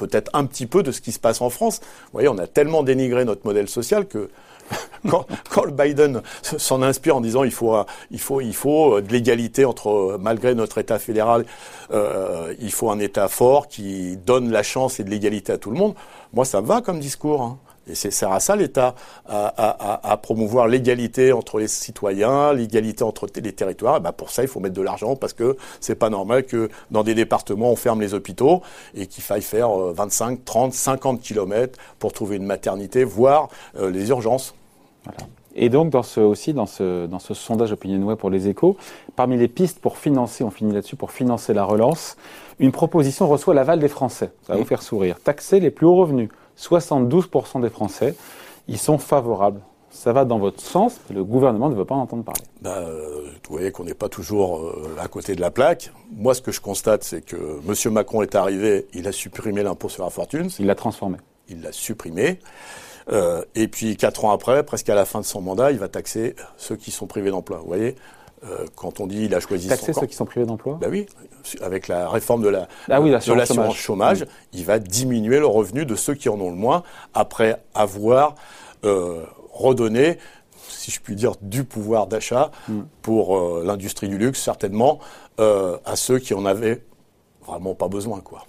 peut-être 0.00 0.30
un 0.34 0.46
petit 0.46 0.66
peu 0.66 0.82
de 0.82 0.92
ce 0.92 1.00
qui 1.00 1.12
se 1.12 1.18
passe 1.18 1.40
en 1.40 1.50
France. 1.50 1.80
Vous 1.80 2.12
voyez, 2.14 2.28
on 2.28 2.38
a 2.38 2.46
tellement 2.46 2.82
dénigré 2.82 3.24
notre 3.24 3.46
modèle 3.46 3.68
social 3.68 4.06
que 4.06 4.30
quand, 5.08 5.64
le 5.64 5.72
Biden 5.72 6.22
s'en 6.42 6.82
inspire 6.82 7.16
en 7.16 7.20
disant 7.20 7.42
il 7.42 7.50
faut 7.50 7.76
il 8.12 8.20
faut 8.20 8.40
il 8.40 8.54
faut 8.54 8.98
euh, 8.98 9.02
de 9.02 9.10
l'égalité 9.12 9.64
entre 9.64 9.88
euh, 9.88 10.18
malgré 10.20 10.54
notre 10.54 10.78
État 10.78 11.00
fédéral, 11.00 11.44
euh, 11.90 12.54
il 12.60 12.70
faut 12.70 12.90
un 12.90 13.00
État 13.00 13.26
fort 13.26 13.66
qui 13.66 14.16
donne 14.16 14.50
la 14.50 14.62
chance 14.62 15.00
et 15.00 15.04
de 15.04 15.10
l'égalité 15.10 15.52
à 15.52 15.58
tout 15.58 15.70
le 15.70 15.76
monde. 15.76 15.94
Moi, 16.32 16.44
ça 16.44 16.60
me 16.60 16.66
va 16.66 16.82
comme 16.82 17.00
discours. 17.00 17.42
Hein. 17.42 17.58
Et 17.90 17.94
c'est 17.94 18.10
sert 18.10 18.32
à 18.32 18.40
ça 18.40 18.56
l'État, 18.56 18.94
à, 19.26 19.46
à, 19.46 20.12
à, 20.12 20.16
promouvoir 20.16 20.68
l'égalité 20.68 21.32
entre 21.32 21.58
les 21.58 21.68
citoyens, 21.68 22.52
l'égalité 22.52 23.04
entre 23.04 23.26
les 23.34 23.52
territoires. 23.52 23.96
Et 23.96 24.00
ben 24.00 24.12
pour 24.12 24.30
ça, 24.30 24.42
il 24.42 24.48
faut 24.48 24.60
mettre 24.60 24.74
de 24.74 24.82
l'argent 24.82 25.16
parce 25.16 25.32
que 25.32 25.56
c'est 25.80 25.94
pas 25.94 26.10
normal 26.10 26.44
que 26.44 26.68
dans 26.90 27.02
des 27.02 27.14
départements 27.14 27.70
on 27.72 27.76
ferme 27.76 28.00
les 28.00 28.14
hôpitaux 28.14 28.62
et 28.94 29.06
qu'il 29.06 29.22
faille 29.22 29.42
faire 29.42 29.70
25, 29.70 30.44
30, 30.44 30.72
50 30.72 31.20
kilomètres 31.20 31.78
pour 31.98 32.12
trouver 32.12 32.36
une 32.36 32.46
maternité, 32.46 33.04
voire 33.04 33.48
euh, 33.76 33.90
les 33.90 34.08
urgences. 34.10 34.54
Voilà. 35.04 35.18
Et 35.54 35.68
donc, 35.68 35.90
dans 35.90 36.02
ce, 36.02 36.20
aussi, 36.20 36.52
dans 36.52 36.66
ce, 36.66 37.06
dans 37.06 37.18
ce 37.18 37.34
sondage 37.34 37.72
Opinionway 37.72 38.16
pour 38.16 38.30
les 38.30 38.48
échos, 38.48 38.76
parmi 39.16 39.36
les 39.36 39.48
pistes 39.48 39.80
pour 39.80 39.98
financer, 39.98 40.44
on 40.44 40.50
finit 40.50 40.72
là-dessus, 40.72 40.96
pour 40.96 41.10
financer 41.10 41.52
la 41.54 41.64
relance, 41.64 42.16
une 42.60 42.72
proposition 42.72 43.28
reçoit 43.28 43.54
l'aval 43.54 43.80
des 43.80 43.88
Français. 43.88 44.30
Ça 44.46 44.52
va 44.52 44.58
vous 44.60 44.64
faire 44.64 44.82
sourire. 44.82 45.18
Taxer 45.22 45.58
les 45.58 45.70
plus 45.70 45.86
hauts 45.86 45.96
revenus. 45.96 46.28
72% 46.60 47.62
des 47.62 47.70
Français 47.70 48.14
y 48.68 48.76
sont 48.76 48.98
favorables. 48.98 49.60
Ça 49.90 50.12
va 50.12 50.24
dans 50.24 50.38
votre 50.38 50.60
sens, 50.60 51.00
mais 51.08 51.16
le 51.16 51.24
gouvernement 51.24 51.68
ne 51.68 51.74
veut 51.74 51.84
pas 51.84 51.96
en 51.96 52.02
entendre 52.02 52.22
parler. 52.22 52.42
Bah, 52.62 52.76
euh, 52.78 53.22
vous 53.48 53.56
voyez 53.56 53.72
qu'on 53.72 53.84
n'est 53.84 53.94
pas 53.94 54.08
toujours 54.08 54.60
euh, 54.60 54.96
à 55.00 55.08
côté 55.08 55.34
de 55.34 55.40
la 55.40 55.50
plaque. 55.50 55.90
Moi, 56.12 56.34
ce 56.34 56.42
que 56.42 56.52
je 56.52 56.60
constate, 56.60 57.02
c'est 57.02 57.22
que 57.22 57.36
M. 57.66 57.92
Macron 57.92 58.22
est 58.22 58.36
arrivé, 58.36 58.86
il 58.94 59.08
a 59.08 59.12
supprimé 59.12 59.64
l'impôt 59.64 59.88
sur 59.88 60.04
la 60.04 60.10
fortune. 60.10 60.48
Il 60.60 60.66
l'a 60.66 60.76
transformé. 60.76 61.18
Il 61.48 61.62
l'a 61.62 61.72
supprimé. 61.72 62.38
Euh, 63.10 63.42
et 63.56 63.66
puis, 63.66 63.96
quatre 63.96 64.24
ans 64.24 64.30
après, 64.30 64.62
presque 64.62 64.88
à 64.88 64.94
la 64.94 65.04
fin 65.04 65.20
de 65.20 65.24
son 65.24 65.40
mandat, 65.40 65.72
il 65.72 65.78
va 65.78 65.88
taxer 65.88 66.36
ceux 66.56 66.76
qui 66.76 66.92
sont 66.92 67.08
privés 67.08 67.30
d'emploi. 67.30 67.58
Vous 67.58 67.66
voyez 67.66 67.96
euh, 68.44 68.66
quand 68.74 69.00
on 69.00 69.06
dit 69.06 69.24
il 69.24 69.34
a 69.34 69.40
choisi 69.40 69.68
Taxer 69.68 69.92
ceux 69.92 70.06
qui 70.06 70.14
sont 70.14 70.24
privés 70.24 70.46
d'emploi 70.46 70.78
Bah 70.80 70.86
oui, 70.90 71.06
avec 71.60 71.88
la 71.88 72.08
réforme 72.08 72.42
de 72.42 72.48
la 72.48 72.68
ah 72.88 73.00
oui, 73.00 73.10
l'assurance 73.10 73.48
chômage, 73.48 73.76
chômage 73.76 74.26
il 74.52 74.64
va 74.64 74.78
diminuer 74.78 75.38
le 75.38 75.46
revenu 75.46 75.84
de 75.84 75.94
ceux 75.94 76.14
qui 76.14 76.28
en 76.28 76.40
ont 76.40 76.50
le 76.50 76.56
moins 76.56 76.82
après 77.12 77.62
avoir 77.74 78.34
euh, 78.84 79.24
redonné 79.52 80.18
si 80.68 80.90
je 80.90 81.00
puis 81.00 81.16
dire, 81.16 81.32
du 81.42 81.64
pouvoir 81.64 82.06
d'achat 82.06 82.50
mm. 82.68 82.80
pour 83.02 83.36
euh, 83.36 83.62
l'industrie 83.66 84.08
du 84.08 84.16
luxe, 84.16 84.40
certainement, 84.40 85.00
à 85.38 85.96
ceux 85.96 86.18
qui 86.18 86.34
en 86.34 86.44
avaient 86.44 86.82
vraiment 87.46 87.74
pas 87.74 87.88
besoin, 87.88 88.20
quoi. 88.20 88.44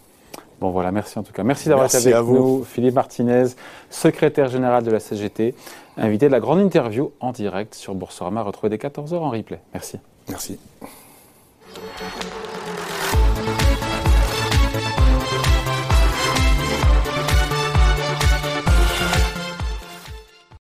Bon 0.62 0.70
voilà, 0.70 0.92
merci 0.92 1.18
en 1.18 1.24
tout 1.24 1.34
cas. 1.34 1.42
Merci 1.42 1.70
d'avoir 1.70 1.88
été 1.88 2.14
avec 2.14 2.28
nous, 2.28 2.64
Philippe 2.64 2.94
Martinez, 2.94 3.46
secrétaire 3.90 4.48
général 4.48 4.84
de 4.84 4.92
la 4.92 5.00
CGT, 5.00 5.56
invité 5.98 6.28
de 6.28 6.32
la 6.32 6.40
grande 6.40 6.60
interview 6.60 7.12
en 7.20 7.32
direct 7.32 7.74
sur 7.74 7.96
Boursorama, 7.96 8.44
retrouvé 8.44 8.70
dès 8.70 8.78
14h 8.78 9.16
en 9.16 9.32
replay. 9.32 9.60
Merci. 9.74 9.98
Merci. 10.30 10.60